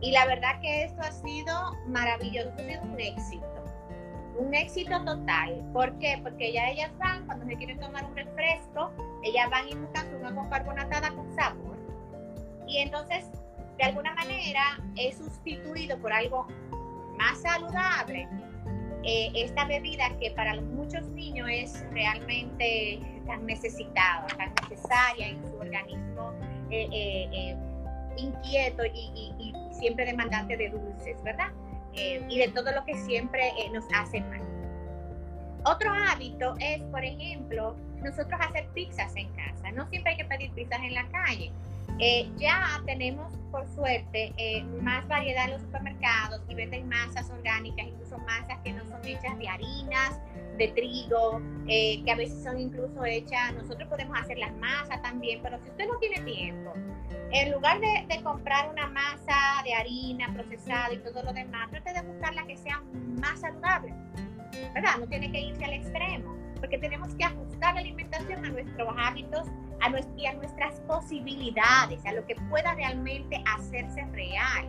[0.00, 3.57] Y la verdad que esto ha sido maravilloso, ha sido un éxito
[4.38, 5.62] un éxito total.
[5.72, 6.18] ¿Por qué?
[6.22, 8.90] Porque ya ellas van, cuando se quieren tomar un refresco,
[9.22, 11.76] ellas van y buscan su agua carbonatada con sabor.
[12.66, 13.26] Y entonces,
[13.76, 16.46] de alguna manera, he sustituido por algo
[17.16, 18.28] más saludable
[19.04, 25.56] eh, esta bebida que para muchos niños es realmente tan necesitada, tan necesaria en su
[25.56, 26.32] organismo
[26.70, 27.56] eh, eh,
[28.16, 31.48] inquieto y, y siempre demandante de dulces, ¿verdad?
[31.98, 34.40] Eh, y de todo lo que siempre eh, nos hace mal.
[35.64, 39.72] Otro hábito es, por ejemplo, nosotros hacer pizzas en casa.
[39.72, 41.50] No siempre hay que pedir pizzas en la calle.
[41.98, 44.32] Eh, ya tenemos, por suerte,
[44.80, 49.36] más variedad en los supermercados y venden masas orgánicas, incluso masas que no son hechas
[49.36, 50.20] de harinas,
[50.58, 55.58] de trigo, que a veces son incluso hechas, nosotros podemos hacer las masas también, pero
[55.64, 56.72] si usted no tiene tiempo,
[57.32, 62.02] en lugar de, comprar una masa de harina procesada y todo lo demás, trate de
[62.02, 62.82] buscar la que sea
[63.20, 63.94] más saludable.
[64.74, 64.98] ¿Verdad?
[64.98, 69.48] No tiene que irse al extremo, porque tenemos que ajustar la alimentación a nuestros hábitos
[69.80, 74.66] a y a nuestras posibilidades, a lo que pueda realmente hacerse real.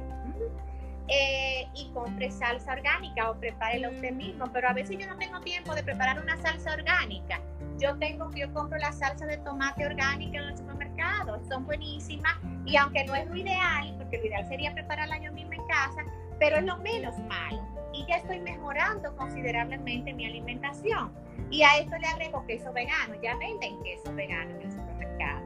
[1.11, 5.39] Eh, y compre salsa orgánica o prepárela usted mismo, pero a veces yo no tengo
[5.39, 7.41] tiempo de preparar una salsa orgánica.
[7.79, 12.35] Yo tengo que yo compro la salsa de tomate orgánica en el supermercado, son buenísimas
[12.65, 16.03] y aunque no es lo ideal, porque lo ideal sería prepararla yo misma en casa,
[16.39, 21.11] pero es lo menos malo y ya estoy mejorando considerablemente mi alimentación.
[21.49, 25.41] Y a esto le agrego queso vegano, ya venden queso vegano en el supermercado.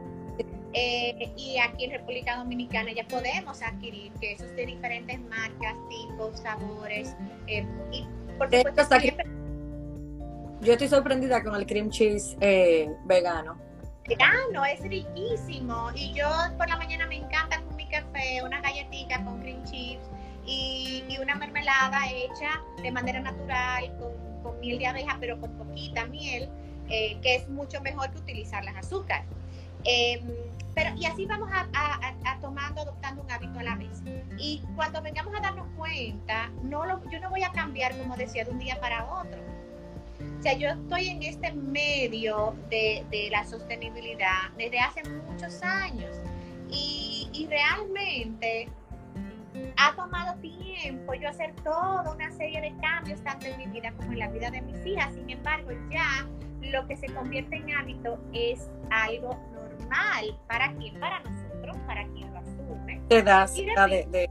[0.74, 7.16] Eh, y aquí en República Dominicana ya podemos adquirir quesos de diferentes marcas, tipos, sabores.
[7.46, 8.08] Eh, y
[8.38, 8.82] por supuesto,
[10.64, 13.58] Yo estoy sorprendida con el cream cheese eh, vegano.
[14.08, 15.90] Vegano, es riquísimo.
[15.94, 16.26] Y yo
[16.58, 20.00] por la mañana me encanta con mi café, una galletita con cream cheese
[20.46, 25.52] y, y una mermelada hecha de manera natural con, con, miel de abeja, pero con
[25.58, 26.50] poquita miel,
[26.88, 29.26] que es mucho mejor que utilizar las azúcares.
[29.84, 30.22] Em,
[30.74, 34.02] pero, y así vamos a, a, tomando, adoptando un hábito a la vez.
[34.38, 38.46] Y cuando vengamos a darnos cuenta, no lo, yo no voy a cambiar, como decía,
[38.46, 39.63] de un día para otro.
[40.40, 46.16] O sea, yo estoy en este medio de, de la sostenibilidad desde hace muchos años.
[46.70, 48.68] Y, y realmente
[49.78, 54.12] ha tomado tiempo yo hacer toda una serie de cambios, tanto en mi vida como
[54.12, 55.14] en la vida de mis hijas.
[55.14, 56.28] Sin embargo, ya
[56.62, 60.40] lo que se convierte en hábito es algo normal.
[60.48, 61.00] ¿Para quién?
[61.00, 63.02] Para nosotros, para quien lo asume.
[63.10, 64.30] Te das de...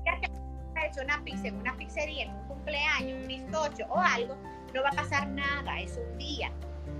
[0.87, 4.37] hecho una pizza en una pizzería, en un cumpleaños, un bizcocho o algo,
[4.75, 6.51] no va a pasar nada, es un día.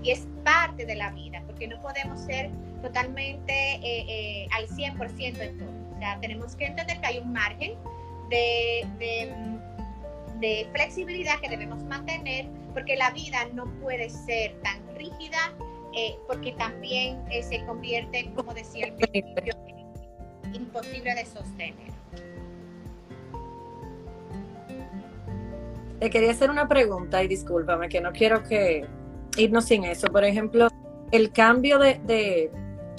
[0.01, 2.49] Y es parte de la vida, porque no podemos ser
[2.81, 5.69] totalmente eh, eh, al 100% en todo.
[5.95, 7.75] O sea, tenemos que entender que hay un margen
[8.29, 8.87] de,
[10.39, 15.53] de, flexibilidad que debemos mantener, porque la vida no puede ser tan rígida
[15.95, 19.53] eh, porque también eh, se convierte, como decía el principio,
[20.51, 21.93] imposible de sostener.
[26.03, 28.85] Te quería hacer una pregunta y discúlpame que no quiero que
[29.37, 30.07] irnos sin eso.
[30.07, 30.67] Por ejemplo,
[31.11, 32.51] el cambio de,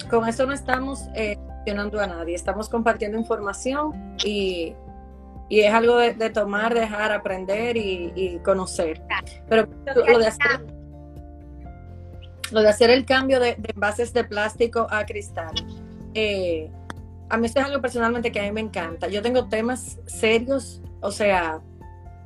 [0.09, 1.37] con eso no estamos eh,
[1.67, 4.73] a nadie, estamos compartiendo información y,
[5.51, 9.03] es algo de, tomar, dejar, aprender y, conocer.
[9.47, 9.67] Pero
[10.07, 10.65] lo de hacer,
[12.51, 15.53] lo de hacer el cambio de, envases de plástico a cristal,
[16.15, 16.71] eh,
[17.29, 19.07] a mí esto es algo personalmente que a mí me encanta.
[19.09, 21.61] Yo tengo temas serios, o sea,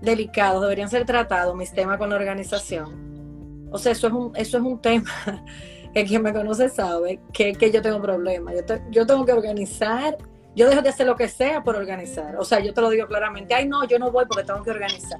[0.01, 3.67] delicados, deberían ser tratados mis temas con la organización.
[3.71, 5.11] O sea, eso es un, eso es un tema
[5.93, 8.55] que quien me conoce sabe que, yo tengo problemas.
[8.55, 10.17] Yo, yo tengo que organizar,
[10.55, 12.35] yo dejo de hacer lo que sea por organizar.
[12.37, 14.71] O sea, yo te lo digo claramente, ay no, yo no voy porque tengo que
[14.71, 15.19] organizar.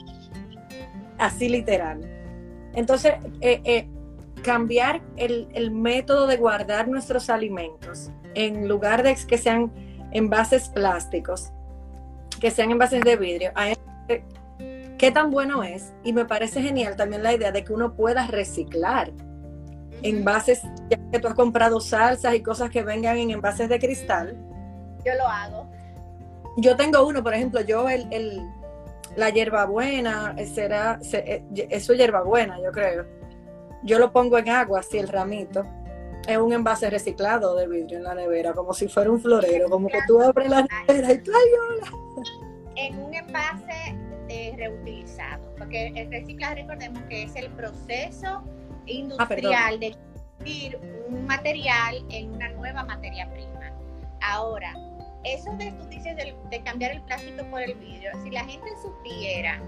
[1.18, 2.00] Así literal.
[2.74, 3.90] Entonces, eh, eh,
[4.42, 9.72] cambiar el, el método de guardar nuestros alimentos en lugar de que sean
[10.12, 11.52] envases plásticos,
[12.40, 13.52] que sean envases de vidrio,
[15.00, 15.94] qué tan bueno es.
[16.04, 19.12] Y me parece genial también la idea de que uno pueda reciclar
[20.04, 24.38] envases, ya que tú has comprado salsas y cosas que vengan en envases de cristal.
[25.04, 25.72] Yo lo hago.
[26.58, 28.42] Yo tengo uno, por ejemplo, yo el, el
[29.16, 33.06] la hierbabuena, será, eh, eso es hierbabuena, yo creo.
[33.84, 35.64] Yo lo pongo en agua, así el ramito.
[36.28, 39.88] Es un envase reciclado de vidrio en la nevera, como si fuera un florero, como
[39.88, 41.22] que tú abres la nevera y
[42.76, 48.44] En un envase eh, reutilizado, porque el reciclaje, recordemos que es el proceso
[48.86, 53.72] industrial ah, de convertir un material en una nueva materia prima.
[54.22, 54.76] Ahora,
[55.24, 59.60] eso de tú dices de, cambiar el plástico por el vidrio, si la gente supiera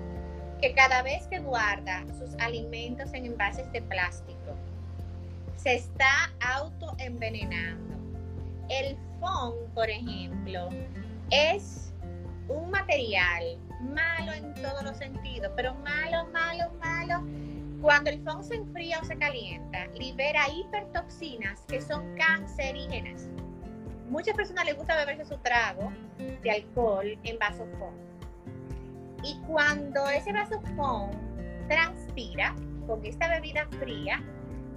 [0.62, 4.56] que cada vez que guarda sus alimentos en envases de plástico,
[5.56, 7.96] se está autoenvenenando.
[8.70, 10.70] El foam, por ejemplo,
[11.32, 11.92] es
[12.48, 17.24] un material malo en todos los sentidos, pero malo, malo, malo
[17.82, 23.28] cuando el foam se enfría o se calienta, libera hipertoxinas que son cancerígenas.
[24.08, 25.92] Muchas personas les gusta beberse su trago
[26.44, 27.96] de alcohol en vaso foam.
[29.24, 31.10] Y cuando ese vaso foam
[31.68, 32.56] transpira
[32.86, 34.24] con esta bebida fría,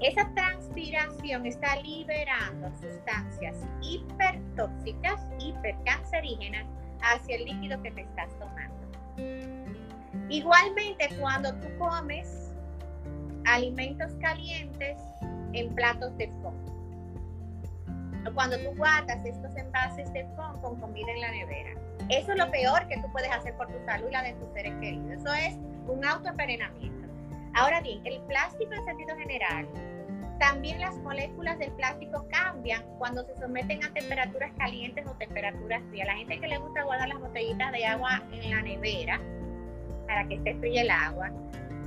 [0.00, 6.66] esa transpiración está liberando sustancias hipertóxicas, hipercancerígenas
[7.02, 8.83] hacia el líquido que te estás tomando.
[10.28, 12.52] Igualmente, cuando tú comes
[13.46, 14.98] alimentos calientes
[15.52, 16.54] en platos de foam.
[18.34, 21.70] Cuando tú guardas estos envases de foam con comida en la nevera.
[22.08, 24.52] Eso es lo peor que tú puedes hacer por tu salud y la de tus
[24.52, 25.20] seres queridos.
[25.20, 25.54] Eso es
[25.86, 27.08] un autoenvenenamiento.
[27.54, 29.68] Ahora bien, el plástico en sentido general,
[30.44, 36.06] también las moléculas del plástico cambian cuando se someten a temperaturas calientes o temperaturas frías.
[36.06, 39.18] La gente que le gusta guardar las botellitas de agua en la nevera
[40.06, 41.30] para que esté fría el agua,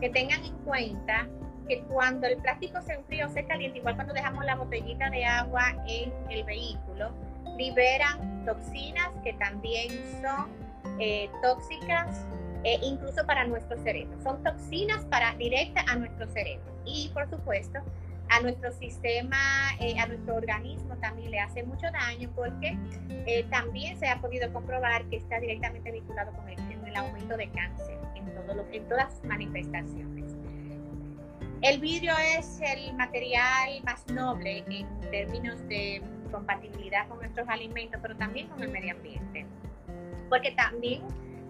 [0.01, 1.27] que tengan en cuenta
[1.67, 5.23] que cuando el plástico se enfría o se calienta, igual cuando dejamos la botellita de
[5.23, 7.11] agua en el vehículo,
[7.59, 9.89] liberan toxinas que también
[10.19, 10.49] son
[10.99, 12.25] eh, tóxicas
[12.63, 14.19] eh, incluso para nuestro cerebro.
[14.23, 17.81] Son toxinas para directa a nuestro cerebro y por supuesto
[18.29, 19.37] a nuestro sistema,
[19.79, 22.77] eh, a nuestro organismo también le hace mucho daño porque
[23.49, 26.57] también se ha podido comprobar que está directamente vinculado con el,
[26.95, 30.35] aumento de cáncer en, todas sus manifestaciones.
[31.61, 36.01] El vidrio es el material más noble en términos de
[36.31, 39.45] compatibilidad con nuestros alimentos, pero también con el medio ambiente.
[40.29, 41.03] Porque también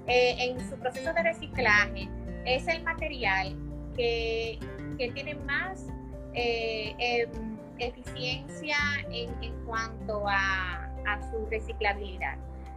[0.08, 2.08] eh, en su proceso de reciclaje
[2.46, 3.56] es el material
[3.96, 4.60] que,
[5.14, 5.86] tiene más
[6.34, 8.78] eh, em, eficiencia
[9.12, 9.30] en,
[9.66, 10.84] cuanto a,
[11.32, 12.36] su reciclabilidad.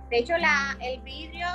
[0.09, 1.47] De hecho, la, el vidrio,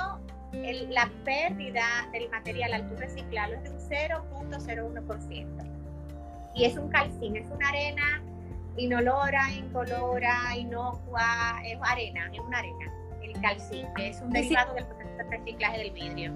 [0.90, 5.76] la pérdida del material al tú reciclarlo es de un 0.01%
[6.54, 8.22] y es un calcín, es una arena
[8.76, 12.92] inolora, incolora, inocua, es arena, es una arena,
[13.22, 16.32] el calcín, es un derivado del proceso de reciclaje del vidrio.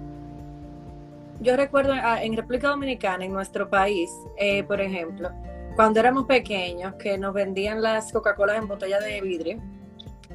[1.39, 5.31] Yo recuerdo ah, en República Dominicana, en nuestro país, eh, por ejemplo,
[5.75, 9.61] cuando éramos pequeños, que nos vendían las Coca-Colas en botella de vidrio,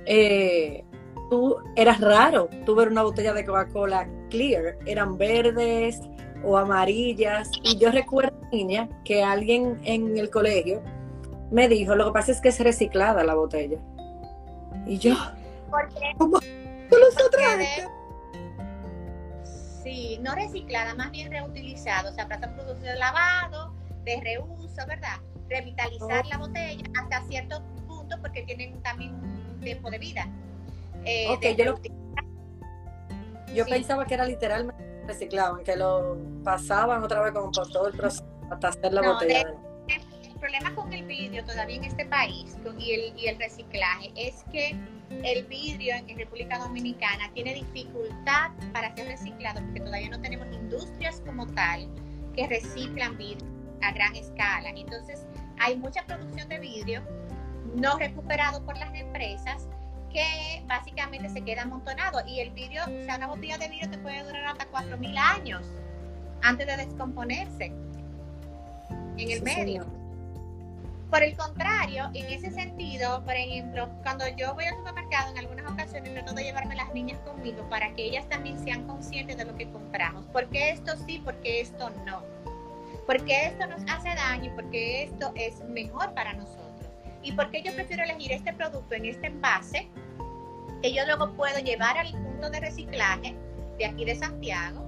[0.07, 0.85] eh,
[1.31, 6.01] tú eras raro tú ver una botella de Coca-Cola clear, eran verdes,
[6.45, 7.51] o amarillas.
[7.63, 10.83] Y yo recuerdo, niña, que alguien en el colegio
[11.51, 13.79] me dijo, lo que pasa es que es reciclada la botella.
[14.87, 15.15] Y yo,
[15.71, 16.13] ¿por qué?
[16.17, 16.97] ¿Cómo tú
[19.83, 22.11] Sí, no reciclada, más bien reutilizada.
[22.11, 23.66] O sea, para productos de lavado,
[24.07, 25.21] de reuso, ¿verdad?
[25.49, 26.29] Revitalizar oh.
[26.29, 30.29] la botella hasta cierto punto porque tienen también un tiempo de vida.
[31.05, 31.27] Eh,
[31.57, 31.75] yo,
[33.55, 37.97] yo pensaba que era literalmente reciclaban, que lo pasaban otra vez como por todo el
[37.97, 39.55] proceso hasta hacer la botella.
[39.89, 44.45] el problema con el vidrio todavía en este país y, el, y el reciclaje es
[44.51, 44.77] que
[45.23, 51.23] el vidrio en República Dominicana tiene dificultad para ser reciclado porque todavía no tenemos industrias
[51.25, 51.89] como tal
[52.35, 54.71] que reciclan vidrio a gran escala.
[54.71, 55.27] Entonces,
[55.59, 57.03] hay mucha producción de vidrio
[57.75, 59.69] no recuperado por las empresas
[60.13, 63.99] que básicamente se queda amontonado y el vidrio, o sea, una botella de vidrio te
[63.99, 65.67] puede durar hasta 4.000 años
[66.43, 67.73] antes de descomponerse
[69.19, 69.87] en el medio.
[71.11, 75.71] Por el contrario, en ese sentido, por ejemplo, cuando yo voy al supermercado, en algunas
[75.71, 79.57] ocasiones trato de llevarme las niñas conmigo para que ellas también sean conscientes de lo
[79.57, 80.27] que compramos.
[80.33, 82.23] Porque esto sí, porque esto no.
[83.07, 86.91] Porque esto nos hace daño porque esto es mejor para nosotros.
[87.23, 89.89] Y porque yo prefiero elegir este producto en este envase
[90.83, 93.35] que yo luego puedo llevar al punto de reciclaje
[93.79, 94.85] de aquí de Santiago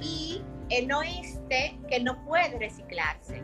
[0.00, 0.42] y
[0.86, 3.42] no este que no puede reciclarse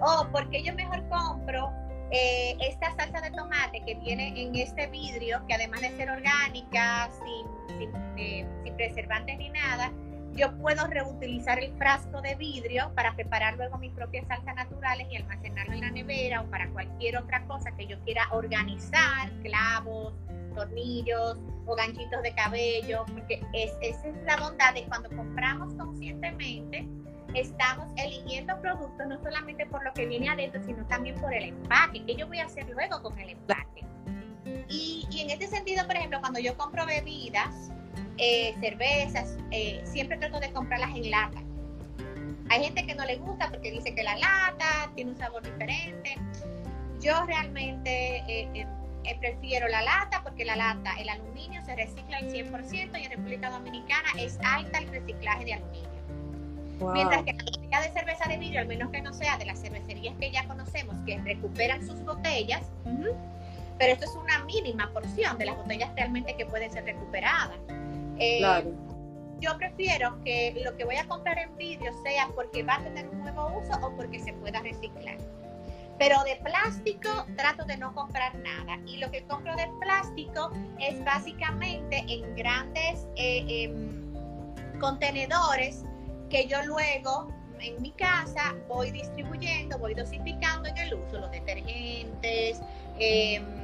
[0.00, 1.72] o porque yo mejor compro
[2.10, 7.10] eh, esta salsa de tomate que viene en este vidrio, que además de ser orgánica,
[7.22, 7.80] sin,
[8.16, 9.92] eh, sin, preservantes ni nada,
[10.38, 15.16] yo puedo reutilizar el frasco de vidrio para preparar luego mis propias salsas naturales y
[15.16, 20.14] almacenarlo en la nevera o para cualquier otra cosa que yo quiera organizar, clavos,
[20.54, 26.88] tornillos o ganchitos de cabello, porque es, esa es la bondad de cuando compramos conscientemente
[27.34, 32.04] estamos eligiendo productos no solamente por lo que viene adentro, sino también por el empaque,
[32.04, 33.84] que yo voy a hacer luego con el empaque.
[34.68, 37.70] Y, en este sentido, por ejemplo, cuando yo compro bebidas,
[38.18, 41.42] eh, cervezas, eh, siempre trato de comprarlas en lata.
[42.50, 46.16] Hay gente que no le gusta porque dice que la lata tiene un sabor diferente.
[47.00, 48.66] Yo realmente eh,
[49.20, 53.50] prefiero la lata porque la lata, el aluminio se recicla al 100% y en República
[53.50, 55.88] Dominicana es alta el reciclaje de aluminio.
[56.92, 59.60] Mientras que la botella de cerveza de vidrio, al menos que no sea de las
[59.60, 62.62] cervecerías que ya conocemos, que recuperan sus botellas,
[63.78, 67.58] pero esto es una mínima porción de las botellas realmente que pueden ser recuperadas.
[68.18, 68.40] Eh,
[69.40, 73.08] yo prefiero que lo que voy a comprar en vidrio sea porque va a tener
[73.08, 75.16] un nuevo uso o porque se pueda reciclar.
[75.96, 78.78] Pero de plástico trato de no comprar nada.
[78.86, 80.50] Y lo que compro de plástico
[80.80, 84.12] es básicamente en grandes eh, em,
[84.80, 85.84] contenedores
[86.30, 92.60] que yo luego en mi casa voy distribuyendo, voy dosificando en el uso, los detergentes,
[92.98, 93.57] em,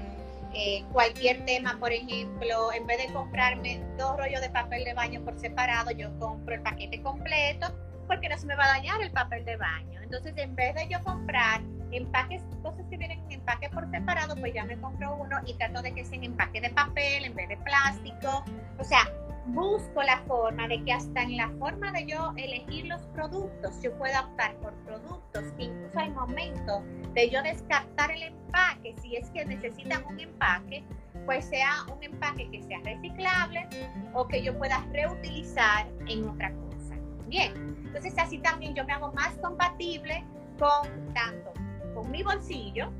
[0.55, 5.24] eh, cualquier tema, por ejemplo, en vez de comprarme dos rollos de papel de baño
[5.24, 7.74] por separado, yo compro el paquete completo
[8.07, 10.00] porque no se me va a dañar el papel de baño.
[10.02, 11.60] Entonces, en vez de yo comprar
[11.90, 15.82] empaques, cosas que vienen en empaque por separado, pues ya me compro uno y trato
[15.82, 18.44] de que sea en empaque de papel en vez de plástico.
[18.78, 19.10] O sea,
[19.46, 23.96] busco la forma de que hasta en la forma de yo elegir los productos, yo
[23.98, 29.44] pueda optar por productos incluso hay momentos de yo descartar el empaque, si es que
[29.44, 30.84] necesitan un empaque,
[31.26, 33.68] pues sea un empaque que sea reciclable
[34.12, 36.96] o que yo pueda reutilizar en otra cosa.
[37.26, 37.52] Bien,
[37.84, 40.24] entonces así también yo me hago más compatible
[40.58, 41.52] con tanto
[41.94, 42.90] con mi bolsillo,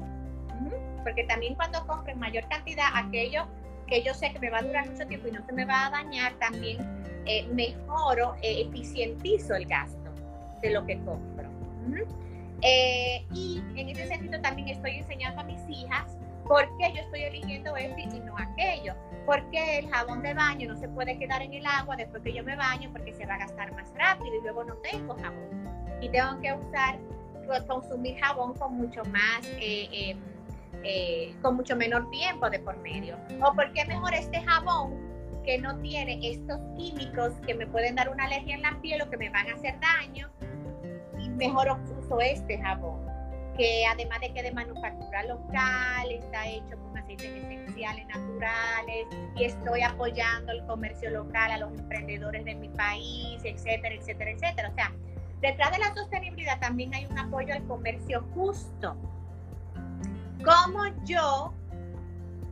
[1.03, 3.47] porque también cuando compro en mayor cantidad aquello
[3.87, 5.87] que yo sé que me va a durar mucho tiempo y no se me va
[5.87, 6.79] a dañar, también
[7.27, 10.11] eh, mejoro, eh, eficientizo el gasto
[10.61, 11.49] de lo que compro.
[12.63, 16.17] Eh, y en ese sentido también estoy enseñando a mis hijas
[16.47, 18.95] por qué yo estoy eligiendo esto y no aquello.
[19.27, 22.45] Porque el jabón de baño no se puede quedar en el agua después que yo
[22.45, 25.49] me baño porque se va a gastar más rápido y luego no tengo jabón.
[26.03, 26.99] Y tengo que usar,
[27.67, 30.19] consumir jabón con mucho más em,
[30.85, 33.17] eh, con mucho menor tiempo de por medio.
[33.43, 38.25] O porque mejor este jabón que no tiene estos químicos que me pueden dar una
[38.25, 40.31] alergia en la piel o que me van a hacer daño.
[41.19, 43.01] Y mejor uso este jabón,
[43.57, 49.07] que además de que de manufactura local, está hecho con aceites esenciales naturales
[49.37, 54.69] y estoy apoyando el comercio local a los emprendedores de mi país, etcétera, etcétera, etcétera.
[54.71, 54.93] O sea,
[55.41, 58.97] detrás de la sostenibilidad también hay un apoyo al comercio justo
[60.45, 61.55] cómo yo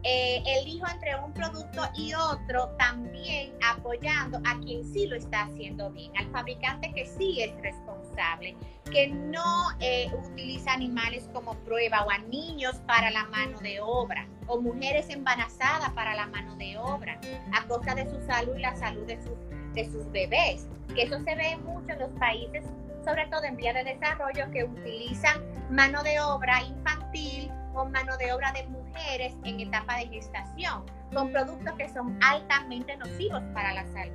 [0.04, 5.90] eh, elijo entre un producto y otro, también apoyando a quien sí lo está haciendo
[5.90, 8.56] bien, al fabricante que sí es responsable,
[8.90, 9.44] que no
[9.78, 15.08] eh, utiliza animales como prueba o a niños para la mano de obra o mujeres
[15.08, 17.20] embarazadas para la mano de obra,
[17.52, 19.38] a costa de su salud y la salud de sus,
[19.74, 20.66] de sus bebés,
[20.96, 22.64] que eso se ve mucho en los países,
[23.04, 25.40] sobre todo en vías de desarrollo, que utilizan
[25.70, 31.30] mano de obra infantil con mano de obra de mujeres en etapa de gestación, con
[31.32, 34.14] productos que son altamente nocivos para la salud.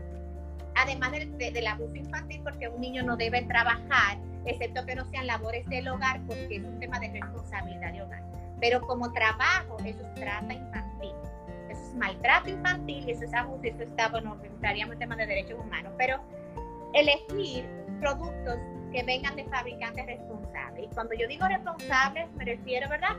[0.75, 5.65] además del, abuso infantil, porque un niño no debe trabajar, excepto que no sean labores
[5.67, 8.23] del hogar, porque es un tema de responsabilidad de hogar.
[8.59, 11.13] Pero como trabajo, eso es trata infantil,
[11.69, 15.59] eso es maltrato infantil, eso es abuso, eso está, bueno, estaríamos en tema de derechos
[15.59, 16.21] humanos, pero
[16.93, 17.65] elegir
[17.99, 18.59] productos
[18.91, 20.85] que vengan de fabricantes responsables.
[20.85, 23.17] Y cuando yo digo responsables, me refiero, ¿verdad?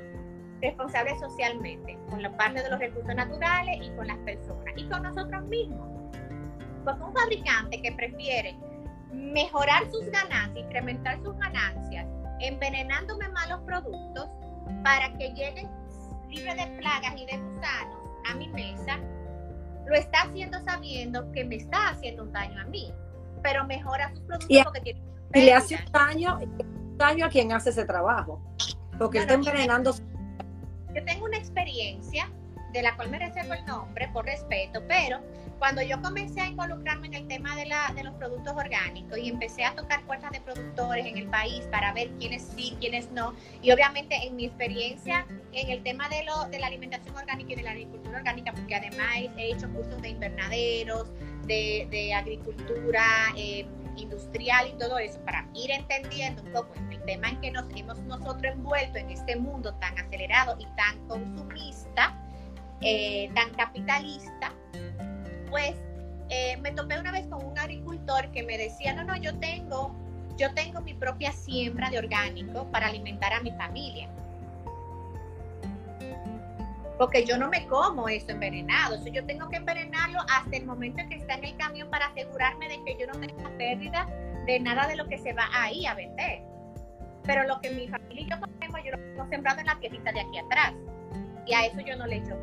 [0.60, 5.02] Responsables socialmente, con la parte de los recursos naturales y con las personas y con
[5.02, 5.88] nosotros mismos.
[6.84, 8.56] Porque un fabricante que prefiere
[9.12, 12.06] mejorar sus ganancias, incrementar sus ganancias,
[12.40, 14.28] envenenándome malos productos
[14.82, 15.68] para que lleguen
[16.28, 17.96] libres de plagas y de gusanos
[18.30, 18.98] a mi mesa,
[19.86, 22.92] lo está haciendo sabiendo que me está haciendo un daño a mí,
[23.42, 26.38] pero mejora sus productos porque tiene y le hace un daño,
[26.96, 28.40] daño a quien hace ese trabajo,
[28.98, 29.94] porque está envenenando.
[30.94, 32.30] Yo tengo una experiencia
[32.72, 35.20] de la cual me reservo el nombre por respeto, pero
[35.58, 39.28] cuando yo comencé a involucrarme en el tema de, la, de los productos orgánicos y
[39.28, 43.34] empecé a tocar puertas de productores en el país para ver quiénes sí, quiénes no,
[43.60, 47.56] y obviamente en mi experiencia en el tema de, lo, de la alimentación orgánica y
[47.56, 51.08] de la agricultura orgánica, porque además he hecho cursos de invernaderos,
[51.46, 53.02] de, de agricultura
[53.36, 53.66] eh,
[53.98, 57.98] industrial y todo eso, para ir entendiendo un poco el tema en que nos hemos
[58.00, 62.18] nosotros envuelto en este mundo tan acelerado y tan consumista,
[62.80, 64.52] eh, tan capitalista,
[65.50, 65.74] pues
[66.30, 69.94] eh, me topé una vez con un agricultor que me decía, no, no, yo tengo,
[70.36, 74.08] yo tengo mi propia siembra de orgánico para alimentar a mi familia.
[76.98, 81.08] Porque yo no me como eso envenenado, yo tengo que envenenarlo hasta el momento en
[81.08, 84.06] que está en el camión para asegurarme de que yo no tenga pérdida
[84.46, 86.42] de nada de lo que se va ahí a vender.
[87.24, 90.10] Pero lo que mi familia y yo comemos, yo lo tengo sembrado en la tierrita
[90.12, 90.74] de aquí atrás.
[91.46, 92.36] Y a eso yo no le echo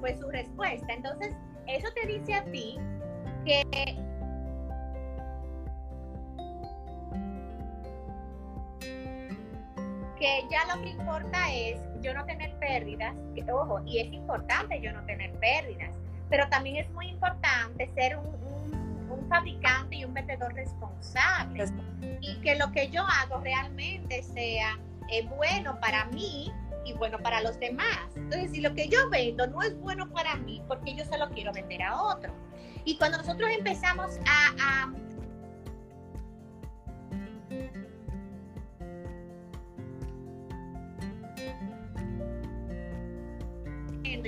[0.00, 0.92] fue su respuesta.
[0.92, 1.34] Entonces,
[1.66, 2.78] eso te dice a ti
[3.44, 3.62] que
[10.20, 13.16] que ya lo que importa es yo no tener pérdidas,
[13.50, 15.90] ojo, y es importante yo no tener pérdidas,
[16.28, 18.38] pero también es muy importante ser un,
[19.28, 21.64] fabricante y un vendedor responsable
[22.20, 24.76] y que lo que yo hago realmente sea
[25.08, 26.52] eh, bueno para mí
[26.84, 28.08] y bueno para los demás.
[28.16, 31.30] Entonces, si lo que yo vendo no es bueno para mí, porque yo se lo
[31.30, 32.34] quiero vender a otro.
[32.84, 34.92] Y cuando nosotros empezamos a, a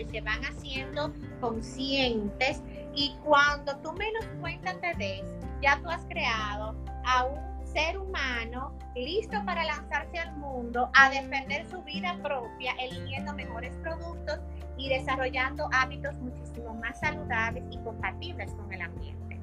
[0.01, 2.63] y se van haciendo conscientes
[2.95, 5.23] y cuando tú menos cuenta te des,
[5.61, 11.67] ya tú has creado a un ser humano listo para lanzarse al mundo a defender
[11.71, 14.41] su vida propia, eligiendo mejores productos
[14.77, 19.41] y desarrollando hábitos muchísimo más saludables y compatibles con el ambiente.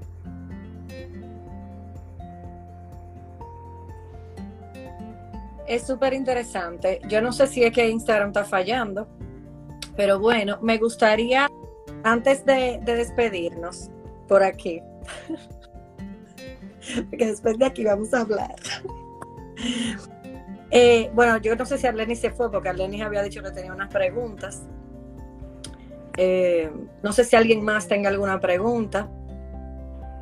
[5.69, 6.99] Es súper interesante.
[7.07, 9.07] Yo no sé si es que Instagram está fallando,
[9.95, 11.47] pero bueno, me gustaría,
[12.03, 13.91] antes de, de despedirnos
[14.27, 14.81] por aquí,
[17.11, 18.55] porque después de aquí vamos a hablar.
[20.71, 23.73] Eh, bueno, yo no sé si Arleni se fue, porque Arleni había dicho que tenía
[23.73, 24.61] unas preguntas.
[26.15, 26.71] Eh,
[27.01, 29.09] no sé si alguien más tenga alguna pregunta.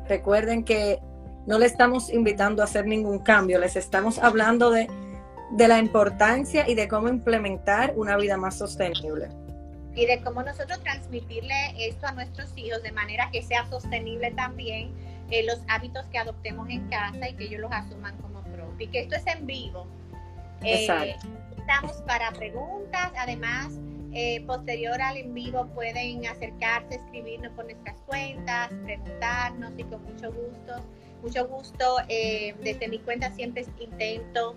[0.08, 1.00] Recuerden que
[1.44, 4.88] no le estamos invitando a hacer ningún cambio, les estamos hablando de,
[5.50, 9.28] de la importancia y de cómo implementar una vida más sostenible.
[9.94, 14.92] Y de cómo nosotros transmitirle esto a nuestros hijos de manera que sea sostenible también
[15.30, 18.80] eh, los hábitos que adoptemos en casa y que ellos los asuman como propios.
[18.80, 19.86] Y que esto es en vivo.
[20.62, 21.16] Eh,
[21.56, 23.72] estamos para preguntas, además,
[24.12, 30.32] eh, posterior al en vivo pueden acercarse, escribirnos por nuestras cuentas, preguntarnos y con mucho
[30.32, 30.82] gusto,
[31.22, 31.96] mucho gusto.
[32.08, 34.56] desde mi cuenta siempre intento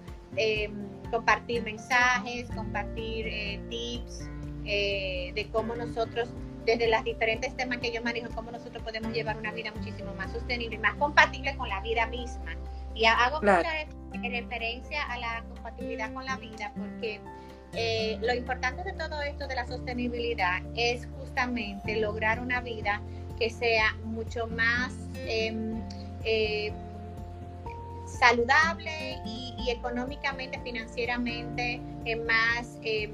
[1.11, 4.29] compartir mensajes, compartir tips
[4.63, 6.29] de cómo nosotros
[6.65, 10.31] desde los diferentes temas que yo manejo, cómo nosotros podemos llevar una vida muchísimo más
[10.31, 12.55] sostenible y más compatible con la vida misma.
[12.93, 13.63] Y hago mucha
[14.21, 17.19] referencia a la compatibilidad con la vida porque
[17.73, 23.01] eh, lo importante de todo esto de la sostenibilidad es justamente lograr una vida
[23.39, 24.93] que sea mucho más
[25.25, 25.81] em,
[26.23, 26.73] em,
[28.21, 33.11] saludable y, económicamente, financieramente eh, más em,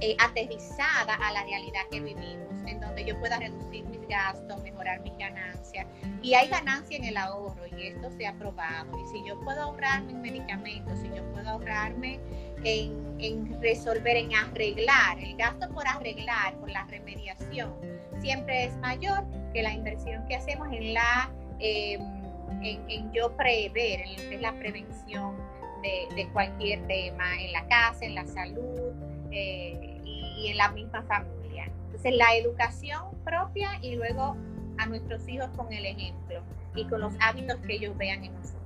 [0.00, 5.00] eh, aterrizada a la realidad que vivimos, en donde yo pueda reducir mis gasto, mejorar
[5.02, 5.86] mis ganancias.
[6.22, 8.90] Y hay ganancia en el ahorro y esto se ha probado.
[8.98, 12.18] Y si yo puedo ahorrarme en medicamentos, si yo puedo ahorrarme
[12.64, 17.74] en, resolver, en arreglar, el gasto por arreglar, por la remediación,
[18.20, 21.30] siempre es mayor que la inversión que hacemos en la...
[21.58, 22.19] Em,
[22.62, 25.36] en, yo prever, en la prevención
[25.82, 28.92] de, cualquier tema, en la casa, en la salud
[29.30, 31.70] eh, y, en la misma familia.
[31.86, 34.36] Entonces, la educación propia y luego
[34.78, 36.42] a nuestros hijos con el ejemplo
[36.74, 38.60] y con los hábitos que ellos vean en nosotros.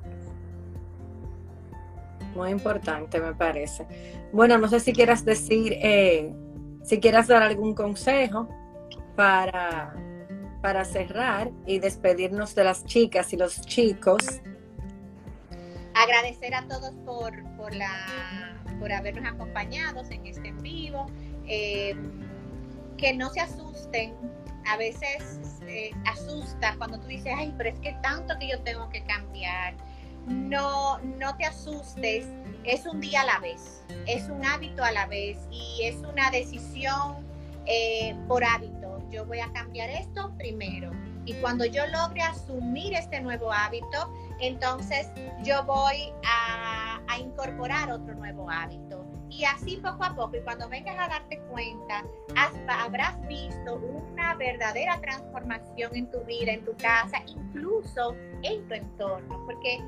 [2.34, 3.86] Muy importante, me parece.
[4.32, 6.32] Bueno, no sé si quieras decir, eh,
[6.82, 8.48] si quieras dar algún consejo
[9.16, 9.94] para
[10.64, 14.24] para cerrar y despedirnos de las chicas y los chicos.
[15.92, 21.04] Agradecer a todos por, por, la, por habernos acompañado en este vivo.
[21.46, 21.94] Eh,
[22.96, 24.14] que no se asusten.
[24.66, 28.88] A veces eh, asusta cuando tú dices, ay, pero es que tanto que yo tengo
[28.88, 29.74] que cambiar.
[30.26, 32.26] No, no te asustes.
[32.64, 36.30] Es un día a la vez, es un hábito a la vez y es una
[36.30, 37.16] decisión
[37.66, 38.83] eh, por hábito
[39.14, 40.90] yo voy a cambiar esto primero.
[41.24, 45.08] Y cuando yo logre asumir este nuevo hábito, entonces
[45.42, 49.06] yo voy a, incorporar otro nuevo hábito.
[49.30, 52.04] Y así poco a poco, y cuando vengas a darte cuenta,
[52.66, 59.44] habrás visto una verdadera transformación en tu vida, en tu casa, incluso en tu entorno.
[59.46, 59.78] Porque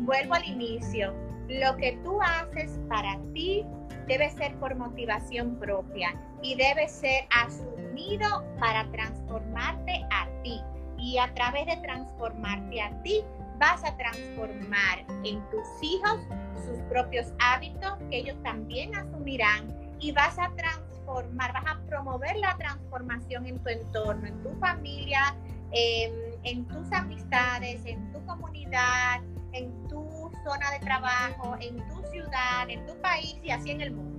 [0.00, 1.14] vuelvo al inicio,
[1.48, 3.66] lo que tú haces para ti
[4.08, 10.60] debe ser por motivación propia y debe ser asumido para transformarte a ti.
[10.98, 13.24] Y a través de transformarte a ti,
[13.58, 16.20] vas a transformar en tus hijos
[16.64, 19.68] sus propios hábitos que ellos también asumirán
[20.00, 25.34] y vas a transformar, vas a promover la transformación en tu entorno, en tu familia,
[25.72, 29.20] en tus amistades, en tu comunidad,
[29.52, 33.92] en tu zona de trabajo, en tu ciudad, en tu país y así en el
[33.92, 34.11] mundo.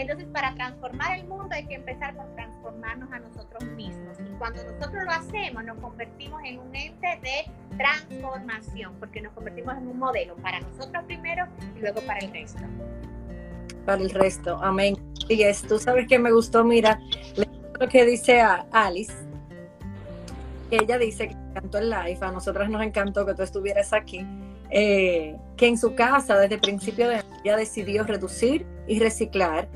[0.00, 4.16] Entonces, para transformar el mundo hay que empezar por transformarnos a nosotros mismos.
[4.18, 9.76] Y cuando nosotros lo hacemos, nos convertimos en un ente de transformación, porque nos convertimos
[9.76, 11.46] en un modelo para nosotros primero
[11.76, 12.62] y luego para el resto.
[13.84, 14.96] Para el resto, amén.
[15.28, 16.98] Y es, tú sabes que me gustó, mira,
[17.78, 19.12] lo que dice a Alice.
[20.70, 24.24] Ella dice que encantó el live, a nosotras nos encantó que tú estuvieras aquí
[24.70, 29.68] eh, que en su casa desde el principio de ya decidió reducir y reciclar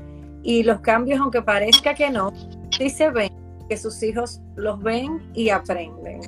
[0.45, 2.31] y los cambios, aunque parezca que no,
[2.77, 3.33] sí se ven,
[3.67, 6.21] que sus hijos los ven y aprenden.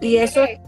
[0.00, 0.60] y eso es.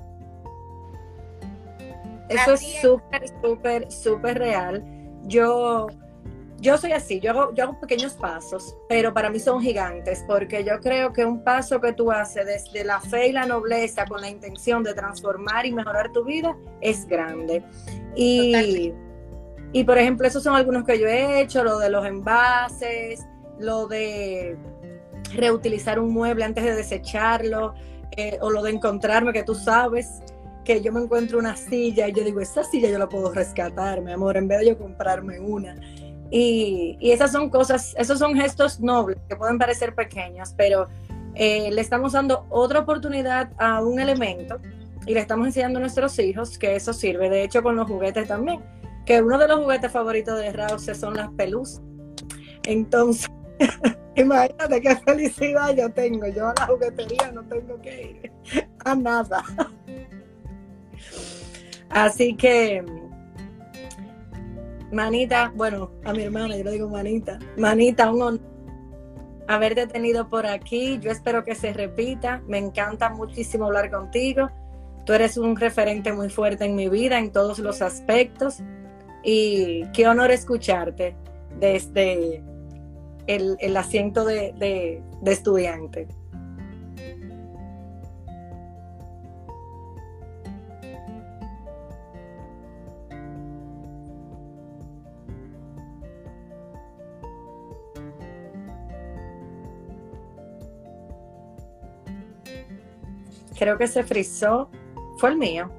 [2.29, 4.83] Eso es súper, súper, súper real.
[5.25, 5.89] Yo
[6.65, 10.65] yo soy así, yo hago, yo hago pequeños pasos, pero para mí son gigantes, porque
[10.65, 14.23] yo creo que un paso que tú haces desde la fe y la nobleza con
[14.23, 17.62] la intención de transformar y mejorar tu vida es grande.
[18.16, 18.95] Y,
[19.74, 23.26] y por ejemplo, esos son algunos que yo he hecho, lo de los envases,
[23.59, 24.56] lo de
[25.34, 27.74] reutilizar un mueble antes de desecharlo,
[28.12, 30.22] eh, o lo de encontrarme que tú sabes
[30.64, 34.01] que yo me encuentro una silla y yo digo, esta silla yo la puedo rescatar,
[34.01, 35.74] mi amor, en vez de yo comprarme una.
[36.30, 40.86] Y, esas son cosas, esos son gestos nobles que pueden parecer pequeños, pero
[41.34, 44.60] eh, le estamos dando otra oportunidad a un elemento
[45.05, 47.28] y le estamos enseñando a nuestros hijos que eso sirve.
[47.28, 48.62] De hecho, con los juguetes también,
[49.05, 51.82] que uno de los juguetes favoritos de Rause son las pelusas.
[52.64, 53.31] Entonces,
[54.16, 56.26] imagínate qué felicidad yo tengo.
[56.28, 58.32] Yo a la juguetería no tengo que ir
[58.85, 59.43] a nada.
[61.90, 62.85] Así que
[64.90, 67.39] Manita, bueno, a mi hermana, yo le digo manita.
[67.56, 68.55] Manita, un honor
[69.47, 70.98] haberte tenido por aquí.
[71.01, 72.43] Yo espero que se repita.
[72.47, 74.51] Me encanta muchísimo hablar contigo.
[75.05, 78.62] Tú eres un referente muy fuerte en mi vida en todos los aspectos.
[79.24, 81.16] Y qué honor escucharte
[81.59, 82.42] desde
[83.26, 84.52] el, asiento de,
[85.22, 86.06] de estudiante.
[103.64, 104.68] creo que se frizó,
[105.16, 105.70] fue el mío.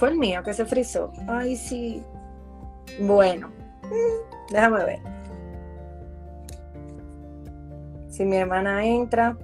[0.00, 1.12] Fue el mío que se frizó.
[1.28, 2.02] Ay, sí.
[3.00, 3.50] Bueno,
[4.50, 4.98] déjame ver.
[8.08, 9.36] Si mi hermana entra.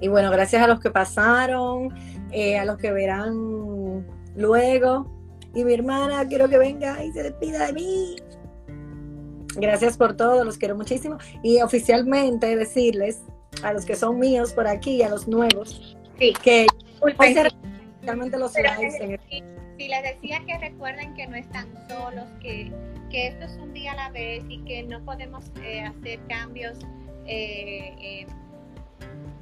[0.00, 1.92] Y bueno, gracias a los que pasaron,
[2.30, 4.06] eh, a los que verán
[4.36, 5.12] luego.
[5.52, 8.16] Y mi hermana, quiero que venga y se despida de mí.
[9.56, 11.18] Gracias por todo, los quiero muchísimo.
[11.42, 13.22] Y oficialmente decirles
[13.64, 16.32] a los que son míos por aquí, a los nuevos, Sí.
[16.42, 16.66] que
[18.02, 18.94] realmente los lives
[19.78, 22.72] si les decía que recuerden que no están solos, que,
[23.10, 26.78] que esto es un día a la vez y que no podemos eh, hacer cambios
[27.26, 28.26] eh, eh,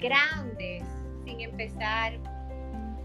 [0.01, 0.82] grandes
[1.24, 2.14] sin empezar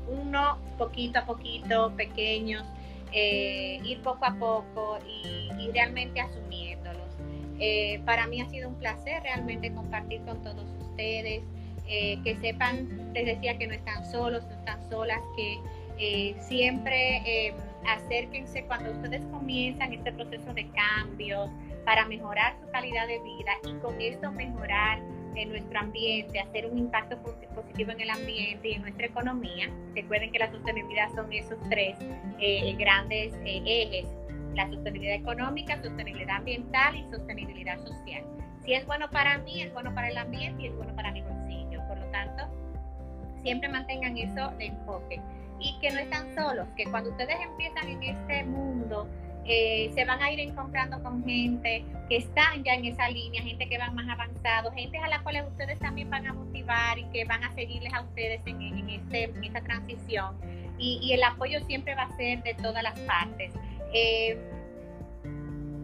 [0.08, 2.66] uno poquito a poquito, pequeños,
[3.12, 7.16] eh, ir poco a poco y, y realmente asumiéndolos.
[7.60, 11.44] Eh, para mí ha sido un placer realmente compartir con todos ustedes,
[11.90, 15.60] eh, que sepan, les decía que no están solos, no están solas, que
[15.98, 17.54] eh, siempre eh,
[17.88, 21.50] acérquense cuando ustedes comienzan este proceso de cambios
[21.86, 25.00] para mejorar su calidad de vida y con esto mejorar
[25.48, 29.70] nuestro ambiente, hacer un impacto posi- positivo en el ambiente y en nuestra economía.
[29.96, 31.98] Recuerden que la sostenibilidad son esos tres
[32.40, 34.08] eh, grandes eh, ejes,
[34.56, 38.24] la sostenibilidad económica, sostenibilidad ambiental y sostenibilidad social.
[38.66, 41.22] Si es bueno para mí, es bueno para el ambiente y es bueno para mi
[42.12, 42.44] tanto,
[43.44, 45.22] siempre mantengan eso de enfoque
[45.60, 49.08] y que no están solos, que cuando ustedes empiezan en este mundo,
[49.46, 53.68] eh, se van a ir encontrando con gente que están ya en esa línea, gente
[53.68, 57.26] que van más avanzados, gente a la cual ustedes también van a motivar y que
[57.26, 60.36] van a seguirles a ustedes en, en, este, en esta transición.
[60.78, 63.52] Y, y, el apoyo siempre va a ser de todas las partes.
[63.94, 64.38] Eh,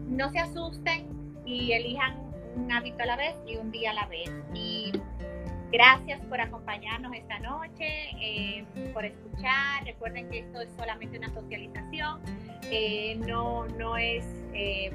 [0.06, 1.06] no se asusten
[1.44, 2.16] y elijan
[2.54, 4.30] un hábito a la vez y un día a la vez.
[4.54, 4.92] Y
[5.72, 7.88] Gracias por acompañarnos esta noche,
[8.20, 9.84] eh, por escuchar.
[9.84, 12.20] Recuerden que esto es solamente una socialización,
[12.70, 14.24] eh, no, no, es,
[14.54, 14.92] eh,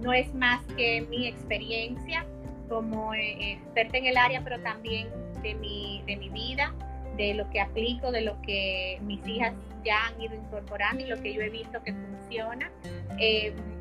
[0.00, 2.24] no es más que mi experiencia
[2.68, 5.08] como experta en el área, pero también
[5.42, 6.72] de mi, de mi vida,
[7.16, 9.54] de lo que aplico, de lo que mis hijas
[9.84, 12.70] ya han ido incorporando y lo que yo he visto que funciona.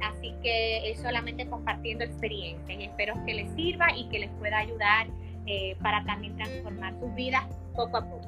[0.02, 4.60] así que es solamente compartiendo experiencias y espero que les sirva y que les pueda
[4.60, 5.08] ayudar
[5.48, 7.44] eh, para también transformar sus vidas
[7.76, 8.28] poco a poco.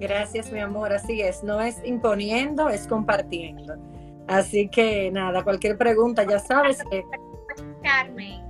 [0.00, 0.92] Gracias, mi amor.
[0.92, 1.44] Así es.
[1.44, 3.76] No es imponiendo, es compartiendo.
[4.26, 7.04] Así que nada, cualquier pregunta, ya sabes que
[7.82, 8.40] Carmen.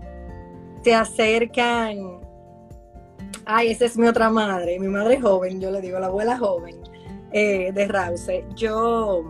[0.85, 2.21] se acercan.
[3.47, 6.77] Ay, esa es mi otra madre, mi madre joven, yo le digo, la abuela joven
[7.33, 8.45] eh, de Rause.
[8.55, 9.25] Yo,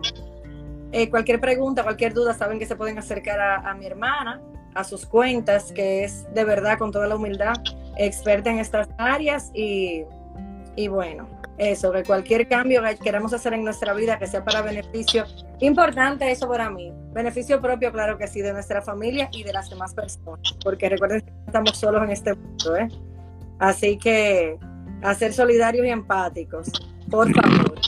[0.91, 4.41] eh, cualquier pregunta, cualquier duda, saben que se pueden acercar a, a mi hermana,
[4.73, 7.55] a sus cuentas, que es de verdad, con toda la humildad,
[7.97, 10.03] experta en estas áreas y,
[10.75, 11.27] y bueno,
[11.57, 15.25] eso, que cualquier cambio que queramos hacer en nuestra vida, que sea para beneficio,
[15.59, 19.69] importante eso para mí, beneficio propio, claro que sí, de nuestra familia y de las
[19.69, 22.87] demás personas, porque recuerden que estamos solos en este mundo, ¿eh?
[23.59, 24.57] Así que
[25.03, 26.71] a ser solidarios y empáticos,
[27.09, 27.79] por favor,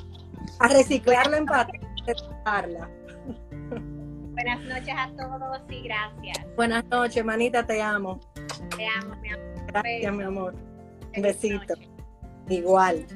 [0.59, 1.79] a reciclar la empatía,
[2.45, 2.87] a.
[4.43, 6.55] Buenas noches a todos y gracias.
[6.57, 8.19] Buenas noches, manita, te amo.
[8.75, 9.65] Te amo, mi amor.
[9.67, 10.55] Gracias, mi amor.
[11.15, 11.75] Un besito.
[11.75, 11.89] noche.
[12.49, 13.07] Igual.